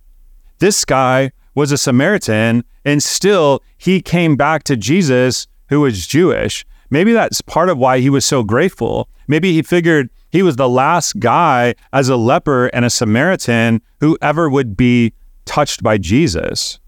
This 0.59 0.83
guy 0.83 1.31
was 1.55 1.71
a 1.71 1.77
Samaritan, 1.77 2.63
and 2.83 3.01
still 3.01 3.63
he 3.77 4.01
came 4.01 4.35
back 4.35 4.63
to 4.63 4.75
Jesus, 4.75 5.47
who 5.69 5.81
was 5.81 6.05
Jewish. 6.05 6.65
Maybe 6.89 7.13
that's 7.13 7.41
part 7.41 7.69
of 7.69 7.77
why 7.77 7.99
he 7.99 8.09
was 8.09 8.25
so 8.25 8.43
grateful. 8.43 9.07
Maybe 9.27 9.53
he 9.53 9.61
figured 9.61 10.09
he 10.31 10.43
was 10.43 10.57
the 10.57 10.69
last 10.69 11.19
guy 11.19 11.75
as 11.93 12.09
a 12.09 12.17
leper 12.17 12.67
and 12.67 12.83
a 12.83 12.89
Samaritan 12.89 13.81
who 13.99 14.17
ever 14.21 14.49
would 14.49 14.75
be 14.75 15.13
touched 15.45 15.81
by 15.81 15.97
Jesus. 15.97 16.79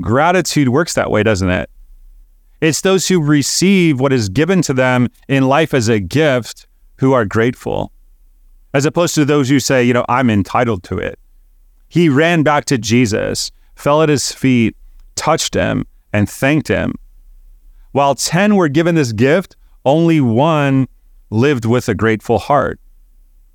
Gratitude 0.00 0.68
works 0.68 0.94
that 0.94 1.10
way, 1.10 1.22
doesn't 1.22 1.50
it? 1.50 1.70
It's 2.60 2.80
those 2.80 3.06
who 3.08 3.22
receive 3.22 4.00
what 4.00 4.12
is 4.12 4.28
given 4.28 4.62
to 4.62 4.74
them 4.74 5.08
in 5.28 5.48
life 5.48 5.74
as 5.74 5.88
a 5.88 6.00
gift 6.00 6.66
who 6.96 7.12
are 7.12 7.24
grateful, 7.24 7.92
as 8.74 8.84
opposed 8.84 9.14
to 9.14 9.24
those 9.24 9.48
who 9.48 9.60
say, 9.60 9.84
you 9.84 9.92
know, 9.92 10.04
I'm 10.08 10.30
entitled 10.30 10.82
to 10.84 10.98
it. 10.98 11.18
He 11.88 12.08
ran 12.08 12.42
back 12.42 12.64
to 12.66 12.78
Jesus, 12.78 13.50
fell 13.76 14.02
at 14.02 14.08
his 14.08 14.32
feet, 14.32 14.76
touched 15.14 15.54
him, 15.54 15.86
and 16.12 16.28
thanked 16.28 16.68
him. 16.68 16.94
While 17.92 18.14
10 18.14 18.56
were 18.56 18.68
given 18.68 18.94
this 18.94 19.12
gift, 19.12 19.56
only 19.84 20.20
one 20.20 20.88
lived 21.30 21.64
with 21.64 21.88
a 21.88 21.94
grateful 21.94 22.38
heart. 22.38 22.80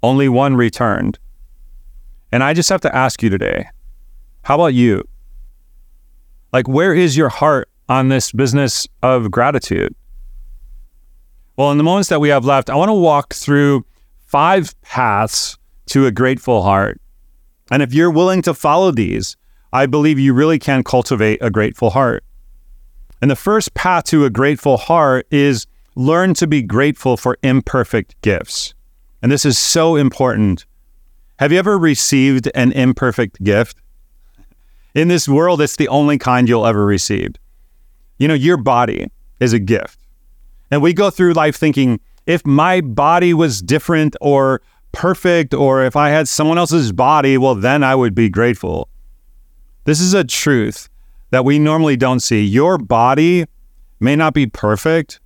Only 0.02 0.28
one 0.28 0.56
returned. 0.56 1.20
And 2.32 2.44
I 2.44 2.54
just 2.54 2.70
have 2.70 2.82
to 2.82 2.96
ask 2.96 3.22
you 3.22 3.30
today 3.30 3.68
how 4.44 4.56
about 4.56 4.74
you? 4.74 5.08
Like, 6.54 6.68
where 6.68 6.94
is 6.94 7.18
your 7.18 7.30
heart 7.30 7.68
on 7.90 8.10
this 8.10 8.32
business 8.32 8.88
of 9.02 9.32
gratitude? 9.32 9.96
Well, 11.58 11.72
in 11.72 11.80
the 11.80 11.84
moments 11.84 12.10
that 12.10 12.22
we 12.22 12.30
have 12.30 12.46
left, 12.46 12.70
I 12.70 12.76
want 12.76 12.90
to 12.90 12.94
walk 12.94 13.34
through 13.34 13.86
five 14.28 14.80
paths 14.82 15.58
to 15.88 16.06
a 16.06 16.12
grateful 16.12 16.62
heart. 16.62 17.02
And 17.72 17.82
if 17.82 17.94
you're 17.94 18.12
willing 18.12 18.44
to 18.44 18.54
follow 18.54 18.92
these, 18.92 19.36
I 19.74 19.88
believe 19.88 20.20
you 20.20 20.34
really 20.34 20.60
can 20.60 20.84
cultivate 20.84 21.40
a 21.42 21.50
grateful 21.50 21.90
heart. 21.90 22.24
And 23.22 23.32
the 23.32 23.36
first 23.36 23.74
path 23.74 24.04
to 24.06 24.26
a 24.26 24.30
grateful 24.30 24.78
heart 24.78 25.26
is 25.32 25.66
learn 25.96 26.34
to 26.36 26.46
be 26.46 26.62
grateful 26.62 27.18
for 27.18 27.38
imperfect 27.42 28.20
gifts. 28.22 28.76
And 29.22 29.32
this 29.32 29.46
is 29.46 29.58
so 29.58 29.96
important. 29.96 30.66
Have 31.40 31.52
you 31.52 31.58
ever 31.58 31.80
received 31.80 32.50
an 32.54 32.72
imperfect 32.74 33.44
gift? 33.44 33.78
In 34.94 35.08
this 35.08 35.28
world, 35.28 35.62
it's 35.62 35.76
the 35.76 35.88
only 35.88 36.18
kind 36.18 36.48
you'll 36.48 36.68
ever 36.68 36.86
receive. 36.86 37.34
You 38.20 38.28
know, 38.28 38.34
your 38.34 38.58
body 38.58 39.10
is 39.40 39.54
a 39.54 39.60
gift. 39.60 40.00
And 40.70 40.82
we 40.82 40.94
go 40.94 41.10
through 41.10 41.34
life 41.34 41.56
thinking, 41.56 42.00
if 42.26 42.46
my 42.46 42.82
body 42.82 43.34
was 43.34 43.62
different 43.62 44.16
or 44.22 44.62
perfect 44.92 45.54
or 45.54 45.84
if 45.84 45.96
I 45.96 46.10
had 46.10 46.28
someone 46.28 46.58
else's 46.58 46.92
body, 46.92 47.38
well, 47.38 47.56
then 47.56 47.84
I 47.84 47.96
would 47.96 48.16
be 48.16 48.30
grateful. 48.30 48.88
This 49.86 50.00
is 50.00 50.14
a 50.14 50.24
truth 50.24 50.90
that 51.32 51.44
we 51.44 51.60
normally 51.60 51.98
don't 51.98 52.22
see. 52.22 52.44
Your 52.44 52.78
body 52.78 53.46
may 54.00 54.16
not 54.16 54.34
be 54.34 54.46
perfect, 54.46 55.20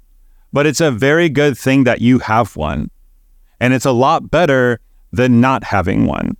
but 0.53 0.65
it's 0.65 0.81
a 0.81 0.91
very 0.91 1.29
good 1.29 1.57
thing 1.57 1.83
that 1.83 2.01
you 2.01 2.19
have 2.19 2.55
one. 2.55 2.89
And 3.59 3.73
it's 3.73 3.85
a 3.85 3.91
lot 3.91 4.31
better 4.31 4.79
than 5.11 5.41
not 5.41 5.65
having 5.65 6.05
one. 6.05 6.37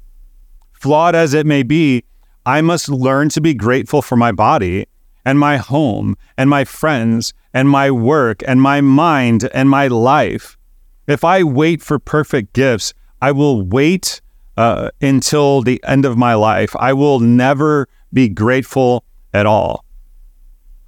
Flawed 0.72 1.16
as 1.16 1.34
it 1.34 1.46
may 1.46 1.63
be, 1.63 2.04
I 2.48 2.62
must 2.62 2.88
learn 2.88 3.28
to 3.30 3.42
be 3.42 3.54
grateful 3.54 4.02
for 4.02 4.16
my 4.16 4.32
body 4.32 4.88
and 5.26 5.38
my 5.38 5.58
home 5.58 6.16
and 6.38 6.50
my 6.50 6.64
friends 6.64 7.34
and 7.54 7.70
my 7.70 7.92
work 7.92 8.42
and 8.48 8.62
my 8.62 8.80
mind 8.80 9.50
and 9.54 9.70
my 9.70 9.88
life. 9.88 10.58
If 11.08 11.26
I 11.26 11.44
wait 11.44 11.82
for 11.82 12.00
perfect 12.00 12.54
gifts, 12.54 12.94
I 13.22 13.34
will 13.34 13.64
wait 13.64 14.22
uh, 14.56 14.92
until 15.02 15.62
the 15.62 15.84
end 15.84 16.06
of 16.06 16.16
my 16.16 16.36
life. 16.36 16.74
I 16.80 16.94
will 16.94 17.20
never 17.20 17.90
be 18.14 18.30
grateful 18.30 19.04
at 19.34 19.46
all. 19.46 19.84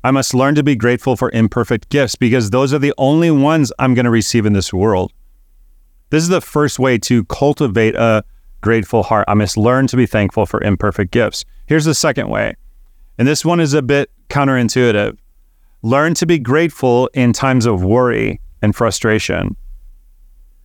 I 0.01 0.11
must 0.11 0.33
learn 0.33 0.55
to 0.55 0.63
be 0.63 0.77
grateful 0.77 1.17
for 1.17 1.29
imperfect 1.31 1.89
gifts 1.89 2.15
because 2.15 2.51
those 2.51 2.73
are 2.73 2.79
the 2.79 2.93
only 2.97 3.31
ones 3.31 3.73
I'm 3.77 3.95
going 3.95 4.05
to 4.05 4.09
receive 4.09 4.45
in 4.45 4.53
this 4.53 4.71
world. 4.71 5.11
This 6.09 6.23
is 6.23 6.29
the 6.29 6.39
first 6.39 6.79
way 6.79 6.97
to 6.99 7.25
cultivate 7.25 7.95
a 7.95 8.23
grateful 8.61 9.03
heart. 9.03 9.25
I 9.27 9.33
must 9.33 9.57
learn 9.57 9.87
to 9.87 9.97
be 9.97 10.05
thankful 10.05 10.45
for 10.45 10.61
imperfect 10.63 11.11
gifts. 11.11 11.45
Here's 11.67 11.85
the 11.85 11.93
second 11.93 12.29
way, 12.29 12.55
and 13.17 13.27
this 13.27 13.45
one 13.45 13.59
is 13.59 13.73
a 13.73 13.81
bit 13.81 14.11
counterintuitive. 14.29 15.17
Learn 15.81 16.13
to 16.15 16.25
be 16.25 16.39
grateful 16.39 17.09
in 17.13 17.33
times 17.33 17.65
of 17.65 17.83
worry 17.83 18.41
and 18.61 18.75
frustration. 18.75 19.55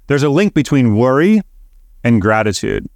There's 0.07 0.23
a 0.23 0.29
link 0.29 0.55
between 0.55 0.97
worry 0.97 1.41
and 2.03 2.21
gratitude. 2.21 2.89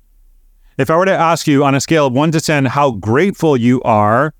If 0.76 0.90
I 0.90 0.96
were 0.96 1.06
to 1.06 1.12
ask 1.12 1.46
you 1.46 1.64
on 1.64 1.74
a 1.74 1.80
scale 1.80 2.06
of 2.06 2.12
one 2.12 2.30
to 2.32 2.40
10 2.40 2.66
how 2.66 2.92
grateful 2.92 3.56
you 3.56 3.82
are, 3.82 4.34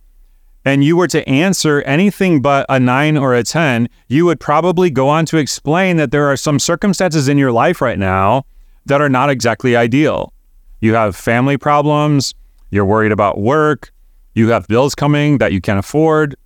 and 0.65 0.85
you 0.85 0.97
were 0.97 1.09
to 1.09 1.27
answer 1.29 1.83
anything 1.83 2.43
but 2.43 2.67
a 2.69 2.79
nine 2.79 3.17
or 3.17 3.35
a 3.35 3.43
10, 3.43 3.89
you 4.09 4.27
would 4.27 4.39
probably 4.39 4.91
go 4.91 5.09
on 5.09 5.25
to 5.27 5.39
explain 5.39 5.97
that 5.97 6.11
there 6.11 6.27
are 6.27 6.37
some 6.37 6.59
circumstances 6.59 7.27
in 7.27 7.39
your 7.39 7.53
life 7.53 7.81
right 7.81 7.99
now 7.99 8.45
that 8.87 9.01
are 9.01 9.09
not 9.09 9.31
exactly 9.31 9.77
ideal. 9.77 10.33
You 10.81 10.95
have 10.95 11.17
family 11.17 11.57
problems, 11.57 12.35
you're 12.71 12.85
worried 12.85 13.13
about 13.13 13.39
work, 13.39 13.93
you 14.35 14.49
have 14.51 14.69
bills 14.69 14.95
coming 14.95 15.39
that 15.39 15.53
you 15.53 15.61
can't 15.61 15.79
afford. 15.79 16.37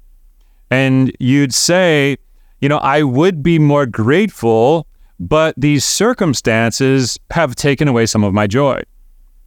And 0.70 1.14
you'd 1.20 1.52
say, 1.52 2.16
you 2.60 2.68
know, 2.68 2.78
I 2.78 3.02
would 3.02 3.42
be 3.42 3.58
more 3.58 3.84
grateful, 3.84 4.86
but 5.20 5.54
these 5.58 5.84
circumstances 5.84 7.18
have 7.30 7.54
taken 7.54 7.88
away 7.88 8.06
some 8.06 8.24
of 8.24 8.32
my 8.32 8.46
joy. 8.46 8.82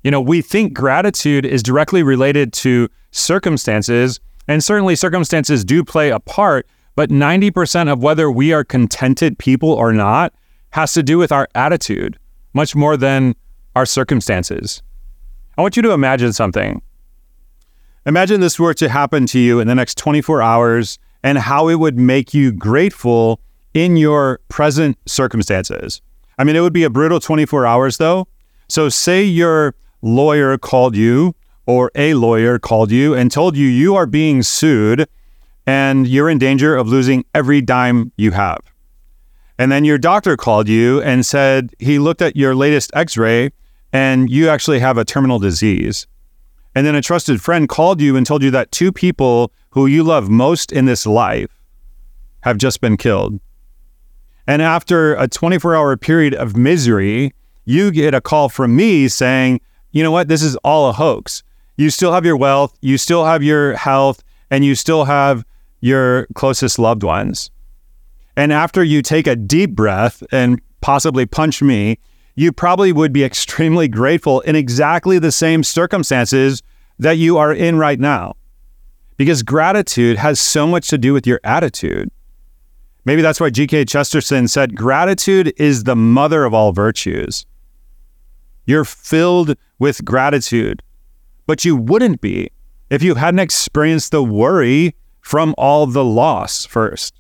You 0.04 0.12
know, 0.12 0.22
we 0.22 0.42
think 0.42 0.74
gratitude 0.74 1.46
is 1.46 1.64
directly 1.64 2.04
related 2.04 2.54
to 2.54 2.90
circumstances, 3.12 4.20
and 4.48 4.64
certainly 4.64 4.96
circumstances 4.96 5.66
do 5.66 5.84
play 5.84 6.12
a 6.12 6.20
part, 6.20 6.68
but 6.96 7.10
90% 7.10 7.92
of 7.92 8.04
whether 8.04 8.30
we 8.30 8.54
are 8.54 8.64
contented 8.64 9.40
people 9.40 9.72
or 9.72 9.92
not 9.92 10.32
has 10.70 10.94
to 10.94 11.02
do 11.02 11.18
with 11.18 11.32
our 11.32 11.48
attitude, 11.56 12.20
much 12.54 12.76
more 12.76 12.98
than 12.98 13.36
our 13.76 13.86
circumstances. 13.86 14.82
I 15.58 15.62
want 15.62 15.76
you 15.76 15.82
to 15.84 15.92
imagine 15.92 16.34
something. 16.34 16.82
Imagine 18.06 18.40
this 18.40 18.60
were 18.60 18.74
to 18.76 18.90
happen 18.90 19.26
to 19.28 19.40
you 19.40 19.60
in 19.60 19.68
the 19.68 19.76
next 19.76 19.98
24 19.98 20.42
hours 20.42 21.00
and 21.24 21.38
how 21.38 21.68
it 21.70 21.76
would 21.76 21.98
make 21.98 22.34
you 22.34 22.52
grateful 22.52 23.40
in 23.74 23.98
your 23.98 24.40
present 24.48 24.98
circumstances. 25.08 26.02
I 26.38 26.44
mean, 26.44 26.56
it 26.56 26.62
would 26.62 26.74
be 26.74 26.84
a 26.84 26.90
brutal 26.90 27.20
24 27.20 27.66
hours 27.66 27.98
though. 27.98 28.28
So, 28.68 28.90
say 28.90 29.24
your 29.24 29.76
lawyer 30.02 30.58
called 30.58 30.96
you 30.96 31.36
or 31.66 31.92
a 31.96 32.14
lawyer 32.14 32.60
called 32.60 32.92
you 32.92 33.14
and 33.14 33.32
told 33.32 33.58
you 33.58 33.68
you 33.68 33.96
are 33.96 34.06
being 34.06 34.44
sued 34.44 35.08
and 35.66 36.08
you're 36.08 36.30
in 36.30 36.38
danger 36.38 36.76
of 36.76 36.88
losing 36.88 37.26
every 37.34 37.62
dime 37.62 38.12
you 38.18 38.32
have. 38.32 38.60
And 39.58 39.72
then 39.72 39.86
your 39.86 39.98
doctor 39.98 40.38
called 40.38 40.68
you 40.68 41.02
and 41.02 41.26
said 41.26 41.74
he 41.80 41.98
looked 41.98 42.22
at 42.22 42.36
your 42.36 42.54
latest 42.54 42.92
x 42.94 43.18
ray 43.18 43.52
and 43.96 44.30
you 44.30 44.50
actually 44.50 44.80
have 44.80 44.98
a 44.98 45.06
terminal 45.06 45.40
disease. 45.40 46.06
And 46.76 46.86
then 46.86 46.96
a 46.96 47.02
trusted 47.02 47.42
friend 47.42 47.70
called 47.70 48.02
you 48.02 48.18
and 48.18 48.26
told 48.26 48.44
you 48.44 48.52
that 48.52 48.74
two 48.74 48.92
people 48.92 49.54
who 49.70 49.86
you 49.86 50.04
love 50.04 50.30
most 50.30 50.74
in 50.74 50.84
this 50.84 51.06
life 51.06 51.62
have 52.42 52.58
just 52.58 52.82
been 52.82 52.98
killed. 52.98 53.40
And 54.48 54.62
after 54.62 55.16
a 55.16 55.30
24 55.30 55.78
hour 55.78 55.96
period 55.96 56.34
of 56.34 56.58
misery, 56.58 57.32
you 57.64 57.90
get 57.90 58.14
a 58.14 58.20
call 58.20 58.50
from 58.50 58.76
me 58.76 59.08
saying, 59.08 59.62
you 59.92 60.04
know 60.04 60.12
what, 60.12 60.28
this 60.28 60.44
is 60.44 60.58
all 60.58 60.90
a 60.90 60.92
hoax 60.92 61.42
you 61.78 61.90
still 61.90 62.14
have 62.14 62.26
your 62.26 62.38
wealth, 62.38 62.78
you 62.82 62.98
still 62.98 63.26
have 63.26 63.44
your 63.44 63.76
health, 63.76 64.24
and 64.50 64.64
you 64.64 64.76
still 64.76 65.06
have 65.06 65.44
your 65.82 66.26
closest 66.34 66.80
loved 66.80 67.04
ones. 67.04 67.50
And 68.38 68.52
after 68.52 68.84
you 68.84 69.02
take 69.02 69.28
a 69.28 69.36
deep 69.36 69.72
breath 69.72 70.24
and 70.32 70.62
possibly 70.82 71.26
punch 71.26 71.62
me, 71.62 72.00
you 72.36 72.52
probably 72.52 72.92
would 72.92 73.14
be 73.14 73.24
extremely 73.32 73.88
grateful 73.88 74.42
in 74.42 74.56
exactly 74.56 75.20
the 75.20 75.32
same 75.32 75.64
circumstances 75.64 76.62
that 77.00 77.18
you 77.18 77.38
are 77.38 77.54
in 77.54 77.78
right 77.78 78.00
now. 78.00 78.36
Because 79.18 79.44
gratitude 79.44 80.18
has 80.18 80.40
so 80.40 80.68
much 80.68 80.90
to 80.90 80.98
do 80.98 81.14
with 81.14 81.26
your 81.26 81.40
attitude. 81.44 82.12
Maybe 83.06 83.22
that's 83.22 83.40
why 83.40 83.50
G.K. 83.50 83.86
Chesterton 83.86 84.48
said 84.48 84.76
gratitude 84.76 85.54
is 85.58 85.84
the 85.84 85.96
mother 85.96 86.44
of 86.44 86.54
all 86.54 86.74
virtues. 86.74 87.46
You're 88.66 88.84
filled 88.84 89.56
with 89.80 90.04
gratitude 90.04 90.82
but 91.46 91.66
you 91.66 91.76
wouldn't 91.76 92.22
be 92.22 92.52
if 92.90 93.02
you 93.02 93.16
hadn't 93.16 93.40
experienced 93.40 94.12
the 94.12 94.24
worry 94.24 94.96
from 95.22 95.56
all 95.58 95.88
the 95.88 96.04
loss 96.04 96.66
first. 96.66 97.20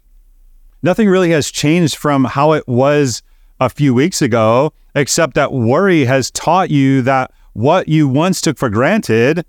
Nothing 0.81 1.09
really 1.09 1.31
has 1.31 1.49
changed 1.49 1.95
from 1.95 2.25
how 2.25 2.53
it 2.53 2.67
was 2.67 3.23
a 3.59 3.69
few 3.69 3.93
weeks 3.93 4.21
ago, 4.21 4.73
except 4.95 5.33
that 5.35 5.53
worry 5.53 6.05
has 6.05 6.31
taught 6.31 6.69
you 6.69 7.01
that 7.03 7.31
what 7.53 7.87
you 7.87 8.07
once 8.07 8.41
took 8.41 8.57
for 8.57 8.69
granted 8.69 9.45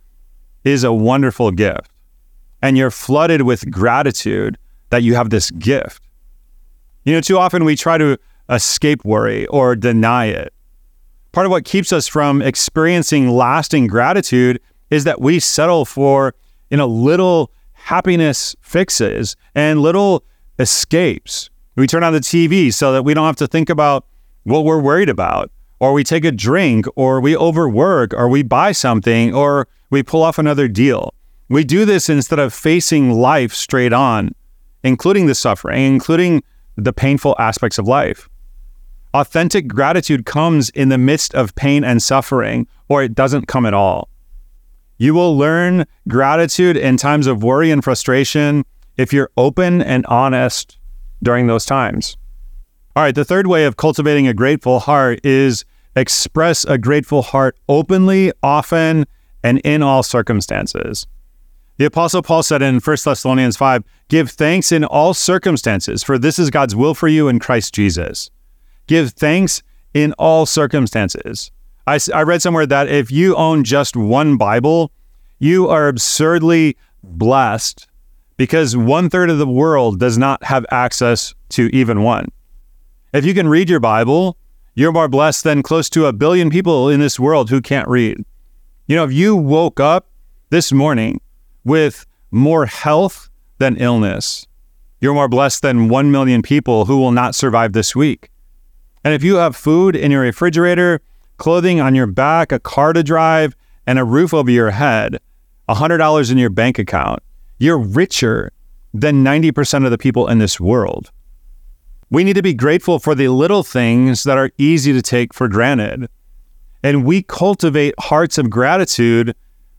is 0.64 0.84
a 0.84 0.92
wonderful 0.92 1.50
gift. 1.50 1.90
And 2.62 2.76
you're 2.76 2.90
flooded 2.90 3.42
with 3.42 3.70
gratitude 3.70 4.58
that 4.90 5.02
you 5.02 5.14
have 5.14 5.30
this 5.30 5.50
gift. 5.52 6.02
You 7.04 7.12
know, 7.12 7.20
too 7.20 7.38
often 7.38 7.64
we 7.64 7.76
try 7.76 7.98
to 7.98 8.18
escape 8.48 9.04
worry 9.04 9.46
or 9.46 9.76
deny 9.76 10.26
it 10.26 10.52
part 11.36 11.44
of 11.44 11.50
what 11.50 11.66
keeps 11.66 11.92
us 11.92 12.08
from 12.08 12.40
experiencing 12.40 13.28
lasting 13.28 13.86
gratitude 13.86 14.58
is 14.88 15.04
that 15.04 15.20
we 15.20 15.38
settle 15.38 15.84
for 15.84 16.34
you 16.70 16.78
know 16.78 16.86
little 16.86 17.50
happiness 17.74 18.56
fixes 18.62 19.36
and 19.54 19.82
little 19.82 20.24
escapes. 20.58 21.50
We 21.76 21.86
turn 21.86 22.02
on 22.02 22.14
the 22.14 22.20
TV 22.20 22.72
so 22.72 22.92
that 22.92 23.02
we 23.02 23.12
don't 23.12 23.26
have 23.26 23.36
to 23.36 23.46
think 23.46 23.68
about 23.68 24.06
what 24.44 24.64
we're 24.64 24.80
worried 24.80 25.10
about, 25.10 25.50
or 25.78 25.92
we 25.92 26.04
take 26.04 26.24
a 26.24 26.32
drink, 26.32 26.86
or 26.96 27.20
we 27.20 27.36
overwork, 27.36 28.14
or 28.14 28.28
we 28.28 28.42
buy 28.42 28.72
something, 28.72 29.34
or 29.34 29.68
we 29.90 30.02
pull 30.02 30.22
off 30.22 30.38
another 30.38 30.68
deal. 30.68 31.12
We 31.50 31.64
do 31.64 31.84
this 31.84 32.08
instead 32.08 32.38
of 32.38 32.54
facing 32.54 33.12
life 33.12 33.52
straight 33.52 33.92
on, 33.92 34.34
including 34.82 35.26
the 35.26 35.34
suffering, 35.34 35.84
including 35.84 36.42
the 36.76 36.94
painful 36.94 37.36
aspects 37.38 37.78
of 37.78 37.86
life. 37.86 38.28
Authentic 39.12 39.68
gratitude 39.68 40.24
comes 40.24 40.70
in 40.70 40.88
the 40.88 40.98
midst 40.98 41.34
of 41.34 41.54
pain 41.56 41.84
and 41.84 42.02
suffering, 42.02 42.66
or 42.88 43.02
it 43.02 43.14
doesn't 43.14 43.48
come 43.48 43.66
at 43.66 43.74
all. 43.74 44.08
You 44.96 45.12
will 45.12 45.36
learn 45.36 45.84
gratitude 46.08 46.78
in 46.78 46.96
times 46.96 47.26
of 47.26 47.42
worry 47.42 47.70
and 47.70 47.84
frustration 47.84 48.64
if 48.96 49.12
you're 49.12 49.30
open 49.36 49.82
and 49.82 50.06
honest 50.06 50.78
during 51.26 51.48
those 51.48 51.66
times. 51.66 52.16
All 52.94 53.02
right, 53.02 53.14
the 53.14 53.24
third 53.24 53.48
way 53.48 53.64
of 53.64 53.76
cultivating 53.76 54.28
a 54.28 54.32
grateful 54.32 54.78
heart 54.78 55.18
is 55.26 55.64
express 55.96 56.64
a 56.64 56.78
grateful 56.78 57.20
heart 57.20 57.58
openly, 57.68 58.32
often, 58.44 59.06
and 59.42 59.58
in 59.64 59.82
all 59.82 60.04
circumstances. 60.04 61.04
The 61.78 61.84
Apostle 61.84 62.22
Paul 62.22 62.44
said 62.44 62.62
in 62.62 62.78
1 62.78 62.96
Thessalonians 63.04 63.56
5 63.56 63.82
Give 64.06 64.30
thanks 64.30 64.70
in 64.70 64.84
all 64.84 65.14
circumstances, 65.14 66.04
for 66.04 66.16
this 66.16 66.38
is 66.38 66.48
God's 66.48 66.76
will 66.76 66.94
for 66.94 67.08
you 67.08 67.26
in 67.26 67.40
Christ 67.40 67.74
Jesus. 67.74 68.30
Give 68.86 69.10
thanks 69.10 69.64
in 69.94 70.12
all 70.12 70.46
circumstances. 70.46 71.50
I, 71.88 71.98
I 72.14 72.22
read 72.22 72.40
somewhere 72.40 72.66
that 72.66 72.88
if 72.88 73.10
you 73.10 73.34
own 73.34 73.64
just 73.64 73.96
one 73.96 74.36
Bible, 74.36 74.92
you 75.40 75.68
are 75.68 75.88
absurdly 75.88 76.76
blessed 77.02 77.88
because 78.36 78.76
one 78.76 79.08
third 79.08 79.30
of 79.30 79.38
the 79.38 79.46
world 79.46 79.98
does 79.98 80.18
not 80.18 80.42
have 80.44 80.66
access 80.70 81.34
to 81.50 81.74
even 81.74 82.02
one. 82.02 82.26
If 83.12 83.24
you 83.24 83.34
can 83.34 83.48
read 83.48 83.70
your 83.70 83.80
Bible, 83.80 84.36
you're 84.74 84.92
more 84.92 85.08
blessed 85.08 85.44
than 85.44 85.62
close 85.62 85.88
to 85.90 86.06
a 86.06 86.12
billion 86.12 86.50
people 86.50 86.88
in 86.90 87.00
this 87.00 87.18
world 87.18 87.48
who 87.48 87.60
can't 87.62 87.88
read. 87.88 88.22
You 88.86 88.96
know, 88.96 89.04
if 89.04 89.12
you 89.12 89.34
woke 89.34 89.80
up 89.80 90.08
this 90.50 90.70
morning 90.70 91.20
with 91.64 92.04
more 92.30 92.66
health 92.66 93.30
than 93.58 93.76
illness, 93.76 94.46
you're 95.00 95.14
more 95.14 95.28
blessed 95.28 95.62
than 95.62 95.88
1 95.88 96.10
million 96.10 96.42
people 96.42 96.84
who 96.84 96.98
will 96.98 97.12
not 97.12 97.34
survive 97.34 97.72
this 97.72 97.96
week. 97.96 98.30
And 99.02 99.14
if 99.14 99.22
you 99.22 99.36
have 99.36 99.56
food 99.56 99.96
in 99.96 100.10
your 100.10 100.22
refrigerator, 100.22 101.00
clothing 101.38 101.80
on 101.80 101.94
your 101.94 102.06
back, 102.06 102.52
a 102.52 102.58
car 102.58 102.92
to 102.92 103.02
drive, 103.02 103.56
and 103.86 103.98
a 103.98 104.04
roof 104.04 104.34
over 104.34 104.50
your 104.50 104.70
head, 104.70 105.18
$100 105.68 106.30
in 106.30 106.38
your 106.38 106.50
bank 106.50 106.78
account, 106.78 107.22
you're 107.58 107.78
richer 107.78 108.52
than 108.92 109.24
90% 109.24 109.84
of 109.84 109.90
the 109.90 109.98
people 109.98 110.28
in 110.28 110.38
this 110.38 110.60
world. 110.60 111.10
We 112.10 112.24
need 112.24 112.34
to 112.34 112.42
be 112.42 112.54
grateful 112.54 112.98
for 112.98 113.14
the 113.14 113.28
little 113.28 113.62
things 113.62 114.24
that 114.24 114.38
are 114.38 114.50
easy 114.58 114.92
to 114.92 115.02
take 115.02 115.34
for 115.34 115.48
granted. 115.48 116.08
And 116.82 117.04
we 117.04 117.22
cultivate 117.22 117.94
hearts 117.98 118.38
of 118.38 118.48
gratitude 118.48 119.34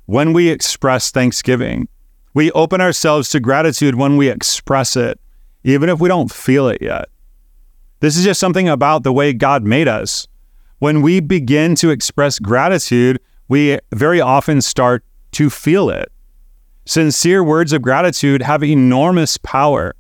when 0.08 0.34
we 0.34 0.50
express 0.50 1.10
thanksgiving. 1.12 1.88
We 2.34 2.52
open 2.52 2.82
ourselves 2.82 3.30
to 3.30 3.40
gratitude 3.40 3.96
when 3.96 4.18
we 4.18 4.30
express 4.30 4.96
it, 4.96 5.20
even 5.64 5.90
if 5.90 6.00
we 6.00 6.10
don't 6.10 6.32
feel 6.32 6.68
it 6.68 6.82
yet. 6.82 7.10
This 8.00 8.18
is 8.18 8.24
just 8.24 8.40
something 8.40 8.70
about 8.70 9.04
the 9.04 9.14
way 9.14 9.34
God 9.34 9.64
made 9.64 9.88
us. 9.88 10.28
When 10.80 11.02
we 11.02 11.20
begin 11.20 11.76
to 11.76 11.90
express 11.90 12.38
gratitude, 12.38 13.20
we 13.48 13.80
very 13.94 14.22
often 14.22 14.62
start 14.62 15.04
to 15.32 15.50
feel 15.50 15.90
it. 15.90 16.12
Sincere 16.88 17.44
words 17.44 17.74
of 17.74 17.82
gratitude 17.82 18.42
have 18.42 18.64
enormous 18.64 19.38
power. 19.40 19.94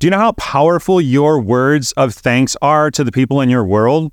Do 0.00 0.08
you 0.08 0.10
know 0.10 0.18
how 0.18 0.32
powerful 0.32 1.00
your 1.00 1.40
words 1.40 1.92
of 1.92 2.12
thanks 2.12 2.56
are 2.60 2.90
to 2.90 3.04
the 3.04 3.12
people 3.12 3.40
in 3.40 3.48
your 3.48 3.64
world? 3.64 4.10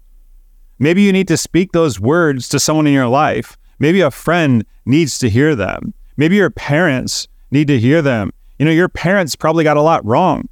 Maybe 0.77 1.01
you 1.01 1.11
need 1.11 1.27
to 1.29 1.35
speak 1.35 1.71
those 1.71 1.99
words 1.99 2.47
to 2.49 2.59
someone 2.59 2.85
in 2.85 2.93
your 2.93 3.07
life. 3.07 3.57
Maybe 3.79 4.01
a 4.01 4.11
friend 4.11 4.63
needs 4.85 5.17
to 5.17 5.31
hear 5.31 5.55
them. 5.55 5.95
Maybe 6.15 6.35
your 6.35 6.51
parents 6.51 7.27
need 7.49 7.67
to 7.69 7.79
hear 7.79 8.03
them. 8.03 8.31
You 8.59 8.65
know, 8.65 8.71
your 8.71 8.87
parents 8.87 9.35
probably 9.35 9.63
got 9.63 9.77
a 9.77 9.81
lot 9.81 10.05
wrong. 10.05 10.47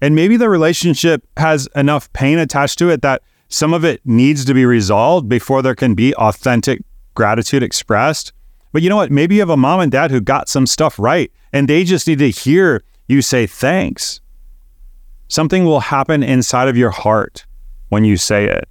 And 0.00 0.14
maybe 0.14 0.36
the 0.36 0.48
relationship 0.48 1.26
has 1.36 1.68
enough 1.74 2.12
pain 2.12 2.38
attached 2.38 2.78
to 2.78 2.90
it 2.90 3.02
that 3.02 3.22
some 3.48 3.74
of 3.74 3.84
it 3.84 4.00
needs 4.04 4.44
to 4.44 4.54
be 4.54 4.64
resolved 4.64 5.28
before 5.28 5.62
there 5.62 5.74
can 5.74 5.96
be 5.96 6.14
authentic 6.14 6.80
gratitude 7.16 7.64
expressed. 7.64 8.32
But 8.72 8.82
you 8.82 8.88
know 8.88 8.96
what? 8.96 9.10
Maybe 9.10 9.36
you 9.36 9.40
have 9.42 9.50
a 9.50 9.56
mom 9.56 9.80
and 9.80 9.92
dad 9.92 10.10
who 10.10 10.20
got 10.20 10.48
some 10.48 10.66
stuff 10.66 10.98
right 10.98 11.30
and 11.52 11.68
they 11.68 11.84
just 11.84 12.08
need 12.08 12.18
to 12.18 12.30
hear 12.30 12.82
you 13.06 13.22
say 13.22 13.46
thanks. 13.46 14.20
Something 15.28 15.64
will 15.64 15.80
happen 15.80 16.22
inside 16.22 16.68
of 16.68 16.76
your 16.76 16.90
heart 16.90 17.46
when 17.90 18.04
you 18.04 18.16
say 18.16 18.46
it. 18.46 18.68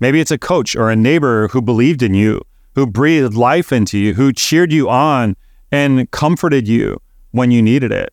Maybe 0.00 0.20
it's 0.20 0.30
a 0.30 0.38
coach 0.38 0.76
or 0.76 0.90
a 0.90 0.96
neighbor 0.96 1.48
who 1.48 1.60
believed 1.60 2.02
in 2.02 2.14
you, 2.14 2.42
who 2.74 2.86
breathed 2.86 3.34
life 3.34 3.72
into 3.72 3.98
you, 3.98 4.14
who 4.14 4.32
cheered 4.32 4.72
you 4.72 4.88
on 4.88 5.36
and 5.72 6.10
comforted 6.10 6.68
you 6.68 7.00
when 7.32 7.50
you 7.50 7.62
needed 7.62 7.92
it. 7.92 8.12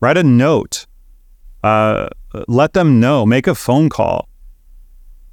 Write 0.00 0.16
a 0.16 0.22
note. 0.22 0.86
Uh, 1.62 2.08
let 2.48 2.72
them 2.72 3.00
know. 3.00 3.24
Make 3.24 3.46
a 3.46 3.54
phone 3.54 3.88
call. 3.88 4.28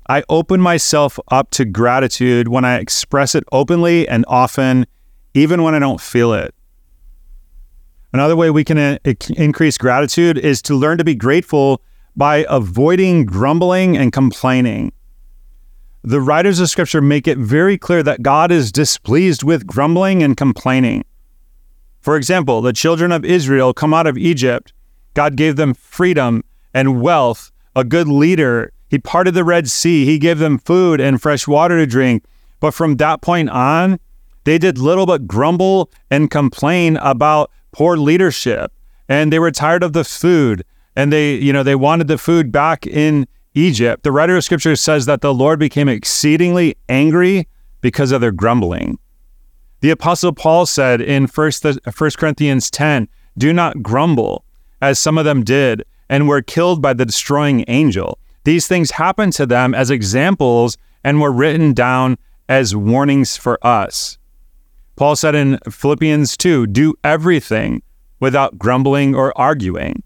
I 0.10 0.24
open 0.28 0.60
myself 0.60 1.19
up 1.28 1.52
to 1.52 1.65
gratitude 1.65 2.48
when 2.48 2.65
I 2.65 2.80
express 2.80 3.36
it 3.36 3.43
openly 3.52 4.08
and 4.08 4.26
often, 4.28 4.88
even 5.36 5.62
when 5.62 5.76
I 5.76 5.80
don't 5.80 6.02
feel 6.02 6.34
it. 6.34 6.56
Another 8.12 8.36
way 8.36 8.50
we 8.50 8.63
can 8.63 8.80
uh, 8.80 8.98
increase 9.38 9.78
gratitude 9.78 10.39
is 10.39 10.63
to 10.63 10.74
learn 10.74 10.98
to 10.98 11.04
be 11.04 11.13
grateful 11.13 11.84
by 12.15 12.43
avoiding 12.50 13.24
grumbling 13.24 13.95
and 13.95 14.12
complaining. 14.12 14.91
The 16.04 16.22
writers 16.22 16.60
of 16.60 16.72
Scripture 16.72 17.02
make 17.02 17.28
it 17.28 17.38
very 17.38 17.78
clear 17.78 18.02
that 18.02 18.24
God 18.24 18.52
is 18.52 18.72
displeased 18.72 19.43
with 19.43 19.67
grumbling 19.67 20.24
and 20.24 20.36
complaining. 20.36 21.06
For 22.02 22.15
example, 22.15 22.62
the 22.62 22.74
children 22.74 23.12
of 23.12 23.24
Israel 23.24 23.76
come 23.76 23.93
out 23.93 24.08
of 24.08 24.17
Egypt. 24.17 24.74
God 25.13 25.36
gave 25.36 25.56
them 25.56 25.76
freedom 25.76 26.43
and 26.74 27.00
wealth, 27.00 27.52
a 27.76 27.84
good 27.84 28.08
leader, 28.08 28.72
he 28.89 28.99
parted 28.99 29.34
the 29.34 29.43
Red 29.43 29.69
Sea. 29.69 30.06
He 30.06 30.17
gave 30.17 30.39
them 30.39 30.58
food 30.58 30.99
and 30.99 31.21
fresh 31.21 31.47
water 31.47 31.78
to 31.78 31.86
drink. 31.86 32.23
But 32.60 32.73
from 32.73 32.97
that 32.97 33.21
point 33.21 33.49
on, 33.49 33.99
they 34.43 34.58
did 34.58 34.78
little 34.78 35.06
but 35.06 35.28
grumble 35.28 35.91
and 36.10 36.32
complain 36.32 36.97
about 36.97 37.52
poor 37.71 37.97
leadership. 37.97 38.71
And 39.08 39.32
they 39.32 39.39
were 39.39 39.52
tired 39.52 39.84
of 39.84 39.93
the 39.93 40.04
food. 40.04 40.65
And 40.95 41.13
they, 41.13 41.36
you 41.36 41.54
know, 41.54 41.63
they 41.63 41.75
wanted 41.75 42.08
the 42.08 42.17
food 42.17 42.52
back 42.52 42.86
in 42.86 43.28
Egypt. 43.54 44.04
The 44.04 44.12
writer 44.12 44.36
of 44.36 44.43
scripture 44.43 44.75
says 44.75 45.06
that 45.06 45.21
the 45.21 45.34
Lord 45.34 45.60
became 45.60 45.88
exceedingly 45.88 46.75
angry 46.88 47.47
because 47.82 48.12
of 48.12 48.21
their 48.21 48.32
grumbling. 48.32 48.97
The 49.82 49.91
apostle 49.91 50.34
Paul 50.34 50.65
said 50.65 50.99
in 50.99 51.28
1 51.28 51.52
Corinthians 52.17 52.69
10, 52.69 53.08
do 53.38 53.54
not 53.54 53.82
grumble 53.82 54.43
as 54.82 54.99
some 54.99 55.17
of 55.17 55.25
them 55.25 55.43
did 55.43 55.84
and 56.10 56.28
were 56.28 56.41
killed 56.41 56.82
by 56.82 56.93
the 56.93 57.06
destroying 57.06 57.63
angel. 57.67 58.18
These 58.43 58.67
things 58.67 58.91
happened 58.91 59.34
to 59.34 59.45
them 59.45 59.73
as 59.73 59.91
examples 59.91 60.78
and 61.04 61.21
were 61.21 61.32
written 61.32 61.73
down 61.73 62.17
as 62.47 62.75
warnings 62.75 63.38
for 63.38 63.65
us. 63.65 64.17
Paul 64.95 65.15
said 65.15 65.36
in 65.36 65.60
Philippians 65.69 66.36
2 66.36 66.67
do 66.67 66.93
everything 67.04 67.82
without 68.19 68.58
grumbling 68.58 69.15
or 69.15 69.38
arguing. 69.38 70.04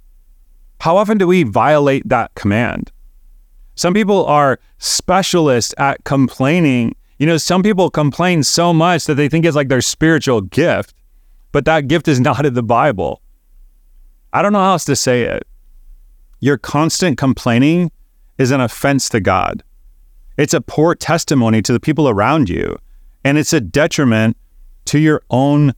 How 0.79 0.97
often 0.97 1.17
do 1.17 1.25
we 1.25 1.43
violate 1.43 2.07
that 2.09 2.35
command? 2.35 2.91
Some 3.75 3.93
people 3.93 4.25
are 4.25 4.59
specialists 4.77 5.73
at 5.77 6.03
complaining. 6.03 6.95
You 7.17 7.25
know, 7.25 7.37
some 7.37 7.63
people 7.63 7.89
complain 7.89 8.43
so 8.43 8.73
much 8.73 9.05
that 9.05 9.15
they 9.15 9.29
think 9.29 9.45
it's 9.45 9.55
like 9.55 9.69
their 9.69 9.81
spiritual 9.81 10.41
gift, 10.41 10.93
but 11.51 11.65
that 11.65 11.87
gift 11.87 12.07
is 12.07 12.19
not 12.19 12.45
in 12.45 12.53
the 12.53 12.61
Bible. 12.61 13.21
I 14.33 14.41
don't 14.41 14.53
know 14.53 14.59
how 14.59 14.73
else 14.73 14.85
to 14.85 14.95
say 14.95 15.23
it. 15.23 15.47
Your 16.39 16.57
constant 16.57 17.17
complaining 17.17 17.91
is 18.37 18.51
an 18.51 18.61
offense 18.61 19.09
to 19.09 19.19
God. 19.19 19.63
It's 20.37 20.53
a 20.53 20.61
poor 20.61 20.95
testimony 20.95 21.61
to 21.61 21.73
the 21.73 21.79
people 21.79 22.09
around 22.09 22.49
you, 22.49 22.77
and 23.23 23.37
it's 23.37 23.53
a 23.53 23.61
detriment 23.61 24.37
to 24.85 24.99
your 24.99 25.21
own 25.29 25.73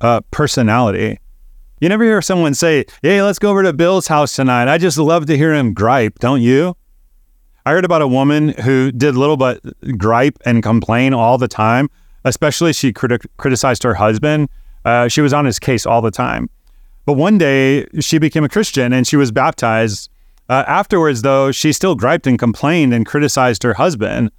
uh, 0.00 0.20
personality. 0.30 1.18
You 1.80 1.88
never 1.88 2.04
hear 2.04 2.20
someone 2.22 2.54
say, 2.54 2.84
Hey, 3.02 3.22
let's 3.22 3.38
go 3.38 3.50
over 3.50 3.62
to 3.62 3.72
Bill's 3.72 4.06
house 4.06 4.34
tonight. 4.34 4.68
I 4.68 4.78
just 4.78 4.98
love 4.98 5.26
to 5.26 5.36
hear 5.36 5.54
him 5.54 5.72
gripe, 5.72 6.18
don't 6.18 6.42
you? 6.42 6.76
I 7.64 7.72
heard 7.72 7.84
about 7.84 8.02
a 8.02 8.08
woman 8.08 8.48
who 8.48 8.90
did 8.90 9.16
little 9.16 9.36
but 9.36 9.60
gripe 9.96 10.38
and 10.44 10.62
complain 10.62 11.14
all 11.14 11.38
the 11.38 11.48
time, 11.48 11.90
especially 12.24 12.72
she 12.72 12.92
criti- 12.92 13.26
criticized 13.36 13.82
her 13.82 13.94
husband. 13.94 14.48
Uh, 14.84 15.08
she 15.08 15.20
was 15.20 15.32
on 15.32 15.44
his 15.44 15.58
case 15.58 15.86
all 15.86 16.00
the 16.00 16.10
time. 16.10 16.48
But 17.04 17.14
one 17.14 17.38
day 17.38 17.86
she 18.00 18.18
became 18.18 18.44
a 18.44 18.48
Christian 18.48 18.92
and 18.92 19.06
she 19.06 19.16
was 19.16 19.30
baptized 19.30 20.10
uh, 20.50 20.64
afterwards, 20.66 21.22
though, 21.22 21.52
she 21.52 21.72
still 21.72 21.94
griped 21.94 22.26
and 22.26 22.36
complained 22.36 22.92
and 22.92 23.06
criticized 23.06 23.62
her 23.62 23.74
husband. 23.74 24.32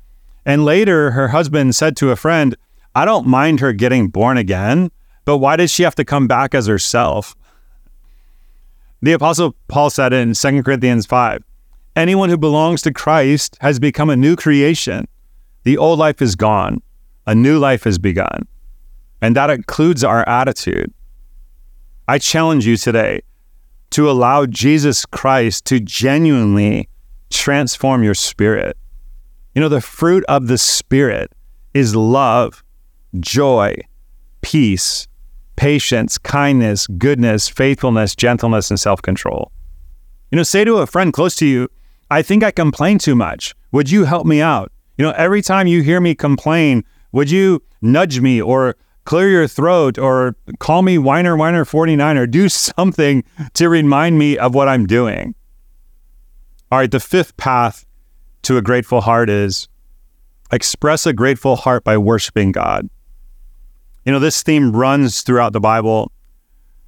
And 0.45 0.65
later, 0.65 1.11
her 1.11 1.29
husband 1.29 1.73
said 1.73 1.95
to 1.97 2.11
a 2.11 2.17
friend, 2.17 2.57
I 2.93 3.05
don't 3.05 3.25
mind 3.25 3.61
her 3.61 3.71
getting 3.71 4.09
born 4.09 4.35
again, 4.35 4.91
but 5.23 5.37
why 5.37 5.55
does 5.55 5.71
she 5.71 5.83
have 5.83 5.95
to 5.95 6.03
come 6.03 6.27
back 6.27 6.53
as 6.53 6.67
herself? 6.67 7.33
The 9.01 9.13
Apostle 9.13 9.55
Paul 9.69 9.89
said 9.89 10.11
in 10.11 10.33
2 10.33 10.63
Corinthians 10.63 11.05
5 11.05 11.45
Anyone 11.95 12.27
who 12.27 12.37
belongs 12.37 12.81
to 12.81 12.91
Christ 12.91 13.57
has 13.61 13.79
become 13.79 14.09
a 14.09 14.17
new 14.17 14.35
creation. 14.35 15.07
The 15.63 15.77
old 15.77 15.97
life 15.97 16.21
is 16.21 16.35
gone, 16.35 16.81
a 17.25 17.33
new 17.33 17.57
life 17.57 17.85
has 17.85 17.97
begun. 17.97 18.45
And 19.21 19.33
that 19.37 19.49
includes 19.49 20.03
our 20.03 20.27
attitude. 20.27 20.93
I 22.09 22.17
challenge 22.17 22.67
you 22.67 22.75
today 22.75 23.21
to 23.91 24.09
allow 24.09 24.45
Jesus 24.45 25.05
Christ 25.05 25.65
to 25.65 25.79
genuinely 25.79 26.89
transform 27.29 28.03
your 28.03 28.13
spirit. 28.13 28.77
You 29.55 29.61
know, 29.61 29.69
the 29.69 29.81
fruit 29.81 30.23
of 30.29 30.47
the 30.47 30.57
Spirit 30.57 31.31
is 31.73 31.95
love, 31.95 32.63
joy, 33.19 33.75
peace, 34.41 35.07
patience, 35.55 36.17
kindness, 36.17 36.87
goodness, 36.87 37.49
faithfulness, 37.49 38.15
gentleness, 38.15 38.69
and 38.69 38.79
self 38.79 39.01
control. 39.01 39.51
You 40.31 40.37
know, 40.37 40.43
say 40.43 40.63
to 40.63 40.77
a 40.77 40.87
friend 40.87 41.11
close 41.11 41.35
to 41.37 41.45
you, 41.45 41.67
I 42.09 42.21
think 42.21 42.43
I 42.43 42.51
complain 42.51 42.97
too 42.97 43.15
much. 43.15 43.53
Would 43.73 43.91
you 43.91 44.05
help 44.05 44.25
me 44.25 44.41
out? 44.41 44.71
You 44.97 45.05
know, 45.05 45.11
every 45.11 45.41
time 45.41 45.67
you 45.67 45.81
hear 45.81 45.99
me 45.99 46.15
complain, 46.15 46.83
would 47.11 47.29
you 47.29 47.61
nudge 47.81 48.21
me 48.21 48.41
or 48.41 48.75
clear 49.05 49.29
your 49.29 49.47
throat 49.47 49.97
or 49.97 50.35
call 50.59 50.81
me 50.81 50.97
whiner 50.97 51.35
whiner 51.35 51.65
49 51.65 52.17
or 52.17 52.27
do 52.27 52.49
something 52.49 53.23
to 53.53 53.69
remind 53.69 54.17
me 54.17 54.37
of 54.37 54.53
what 54.53 54.67
I'm 54.67 54.85
doing. 54.85 55.35
All 56.71 56.79
right, 56.79 56.91
the 56.91 56.99
fifth 56.99 57.35
path 57.37 57.85
to 58.43 58.57
a 58.57 58.61
grateful 58.61 59.01
heart 59.01 59.29
is 59.29 59.67
express 60.51 61.05
a 61.05 61.13
grateful 61.13 61.55
heart 61.55 61.83
by 61.83 61.97
worshiping 61.97 62.51
God. 62.51 62.89
You 64.05 64.11
know, 64.11 64.19
this 64.19 64.41
theme 64.41 64.71
runs 64.71 65.21
throughout 65.21 65.53
the 65.53 65.59
Bible. 65.59 66.11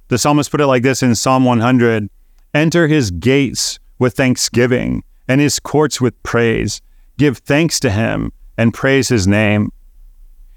The 0.08 0.18
psalmist 0.18 0.50
put 0.50 0.60
it 0.60 0.66
like 0.66 0.82
this 0.82 1.02
in 1.02 1.14
Psalm 1.14 1.44
100 1.44 2.08
Enter 2.54 2.86
his 2.86 3.10
gates 3.10 3.80
with 3.98 4.14
thanksgiving 4.14 5.02
and 5.26 5.40
his 5.40 5.58
courts 5.58 6.00
with 6.00 6.20
praise. 6.22 6.80
Give 7.18 7.38
thanks 7.38 7.80
to 7.80 7.90
him 7.90 8.32
and 8.56 8.72
praise 8.72 9.08
his 9.08 9.26
name. 9.26 9.70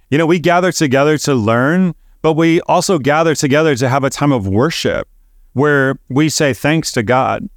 You 0.09 0.17
know, 0.17 0.25
we 0.25 0.39
gather 0.39 0.71
together 0.71 1.17
to 1.19 1.35
learn, 1.35 1.93
but 2.21 2.33
we 2.33 2.61
also 2.61 2.97
gather 2.97 3.35
together 3.35 3.75
to 3.75 3.89
have 3.89 4.03
a 4.03 4.09
time 4.09 4.31
of 4.31 4.47
worship 4.47 5.07
where 5.53 5.99
we 6.09 6.29
say 6.29 6.53
thanks 6.53 6.91
to 6.93 7.03
God. 7.03 7.49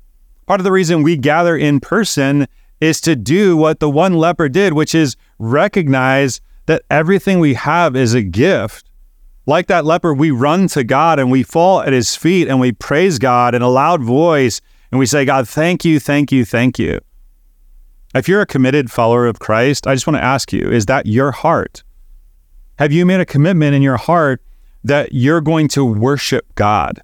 Part 0.46 0.58
of 0.58 0.64
the 0.64 0.72
reason 0.72 1.02
we 1.02 1.16
gather 1.16 1.56
in 1.56 1.80
person 1.80 2.48
is 2.80 3.00
to 3.02 3.14
do 3.14 3.56
what 3.56 3.78
the 3.78 3.90
one 3.90 4.14
leper 4.14 4.48
did, 4.48 4.72
which 4.72 4.94
is 4.94 5.16
recognize 5.38 6.40
that 6.66 6.82
everything 6.90 7.38
we 7.38 7.54
have 7.54 7.94
is 7.94 8.14
a 8.14 8.22
gift. 8.22 8.90
Like 9.46 9.66
that 9.68 9.84
leper, 9.84 10.14
we 10.14 10.30
run 10.30 10.66
to 10.68 10.82
God 10.82 11.18
and 11.18 11.30
we 11.30 11.42
fall 11.42 11.82
at 11.82 11.92
his 11.92 12.16
feet 12.16 12.48
and 12.48 12.58
we 12.58 12.72
praise 12.72 13.18
God 13.18 13.54
in 13.54 13.62
a 13.62 13.68
loud 13.68 14.02
voice 14.02 14.60
and 14.90 14.98
we 14.98 15.06
say, 15.06 15.24
God, 15.24 15.48
thank 15.48 15.84
you, 15.84 16.00
thank 16.00 16.32
you, 16.32 16.44
thank 16.44 16.78
you. 16.78 17.00
If 18.14 18.28
you're 18.28 18.40
a 18.40 18.46
committed 18.46 18.90
follower 18.90 19.26
of 19.26 19.38
Christ, 19.38 19.86
I 19.86 19.94
just 19.94 20.06
want 20.06 20.16
to 20.16 20.24
ask 20.24 20.52
you, 20.52 20.70
is 20.70 20.86
that 20.86 21.06
your 21.06 21.30
heart? 21.30 21.84
Have 22.80 22.92
you 22.92 23.04
made 23.04 23.20
a 23.20 23.26
commitment 23.26 23.74
in 23.74 23.82
your 23.82 23.98
heart 23.98 24.42
that 24.84 25.12
you're 25.12 25.42
going 25.42 25.68
to 25.68 25.84
worship 25.84 26.46
God 26.54 27.02